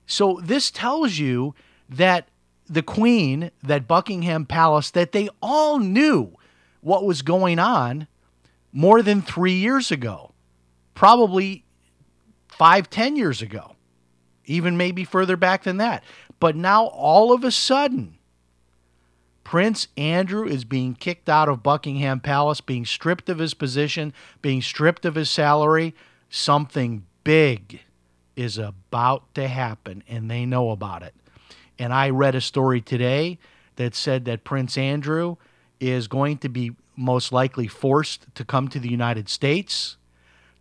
so 0.08 0.40
this 0.42 0.70
tells 0.70 1.18
you 1.18 1.54
that 1.88 2.28
the 2.68 2.82
Queen, 2.82 3.50
that 3.62 3.88
Buckingham 3.88 4.46
Palace, 4.46 4.90
that 4.90 5.12
they 5.12 5.28
all 5.40 5.78
knew 5.78 6.32
what 6.80 7.04
was 7.04 7.22
going 7.22 7.58
on 7.58 8.06
more 8.72 9.02
than 9.02 9.22
three 9.22 9.54
years 9.54 9.90
ago, 9.90 10.32
probably 10.94 11.64
five, 12.48 12.90
ten 12.90 13.16
years 13.16 13.42
ago, 13.42 13.74
even 14.44 14.76
maybe 14.76 15.04
further 15.04 15.36
back 15.36 15.64
than 15.64 15.78
that. 15.78 16.04
But 16.40 16.56
now 16.56 16.86
all 16.86 17.32
of 17.32 17.44
a 17.44 17.50
sudden, 17.50 18.18
Prince 19.44 19.88
Andrew 19.96 20.46
is 20.46 20.64
being 20.64 20.94
kicked 20.94 21.28
out 21.28 21.48
of 21.48 21.62
Buckingham 21.62 22.20
Palace, 22.20 22.60
being 22.60 22.84
stripped 22.84 23.30
of 23.30 23.38
his 23.38 23.54
position, 23.54 24.12
being 24.42 24.60
stripped 24.60 25.06
of 25.06 25.14
his 25.14 25.30
salary. 25.30 25.94
Something 26.28 27.06
big 27.24 27.80
is 28.36 28.58
about 28.58 29.34
to 29.34 29.48
happen 29.48 30.04
and 30.06 30.30
they 30.30 30.44
know 30.44 30.70
about 30.70 31.02
it. 31.02 31.14
And 31.78 31.92
I 31.92 32.10
read 32.10 32.34
a 32.34 32.40
story 32.40 32.80
today 32.80 33.38
that 33.76 33.94
said 33.94 34.24
that 34.24 34.44
Prince 34.44 34.76
Andrew 34.76 35.36
is 35.80 36.08
going 36.08 36.38
to 36.38 36.48
be 36.48 36.72
most 36.96 37.30
likely 37.32 37.68
forced 37.68 38.26
to 38.34 38.44
come 38.44 38.68
to 38.68 38.80
the 38.80 38.90
United 38.90 39.28
States 39.28 39.96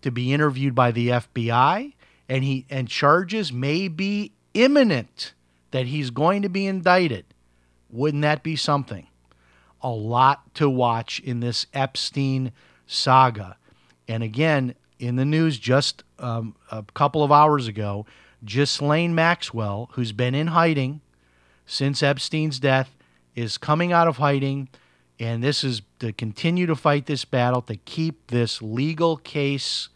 to 0.01 0.11
be 0.11 0.31
interviewed 0.31 0.75
by 0.75 0.91
the 0.91 1.09
FBI 1.09 1.93
and 2.29 2.43
he 2.43 2.65
and 2.69 2.87
charges 2.87 3.51
may 3.51 3.87
be 3.87 4.33
imminent 4.53 5.33
that 5.71 5.87
he's 5.87 6.09
going 6.09 6.41
to 6.41 6.49
be 6.49 6.65
indicted. 6.65 7.25
Wouldn't 7.89 8.23
that 8.23 8.43
be 8.43 8.55
something? 8.55 9.07
A 9.81 9.89
lot 9.89 10.53
to 10.55 10.69
watch 10.69 11.19
in 11.19 11.39
this 11.39 11.65
Epstein 11.73 12.51
saga. 12.85 13.57
And 14.07 14.23
again, 14.23 14.75
in 14.99 15.15
the 15.15 15.25
news 15.25 15.57
just 15.57 16.03
um, 16.19 16.55
a 16.71 16.83
couple 16.93 17.23
of 17.23 17.31
hours 17.31 17.67
ago, 17.67 18.05
Ghislaine 18.43 19.15
Maxwell, 19.15 19.89
who's 19.93 20.11
been 20.11 20.35
in 20.35 20.47
hiding 20.47 21.01
since 21.67 22.01
Epstein's 22.01 22.59
death, 22.59 22.95
is 23.35 23.59
coming 23.59 23.93
out 23.93 24.07
of 24.07 24.17
hiding. 24.17 24.69
And 25.19 25.43
this 25.43 25.63
is 25.63 25.83
to 25.99 26.11
continue 26.13 26.65
to 26.65 26.75
fight 26.75 27.05
this 27.05 27.25
battle 27.25 27.61
to 27.63 27.75
keep 27.75 28.27
this 28.27 28.61
legal 28.61 29.17
case 29.17 29.89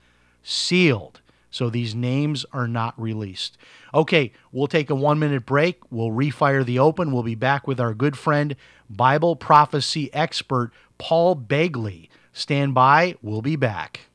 sealed 0.43 1.21
So 1.49 1.69
these 1.69 1.93
names 1.93 2.45
are 2.53 2.67
not 2.67 2.99
released. 2.99 3.57
Okay, 3.93 4.31
we'll 4.51 4.67
take 4.67 4.89
a 4.89 4.95
one 4.95 5.19
minute 5.19 5.45
break. 5.45 5.79
We'll 5.91 6.11
refire 6.11 6.65
the 6.65 6.79
open. 6.79 7.11
We'll 7.11 7.23
be 7.23 7.35
back 7.35 7.67
with 7.67 7.79
our 7.79 7.93
good 7.93 8.17
friend, 8.17 8.55
Bible 8.89 9.35
prophecy 9.35 10.13
expert 10.13 10.71
Paul 10.97 11.35
Begley. 11.35 12.09
Stand 12.31 12.73
by. 12.73 13.15
We'll 13.21 13.41
be 13.41 13.57
back. 13.57 14.10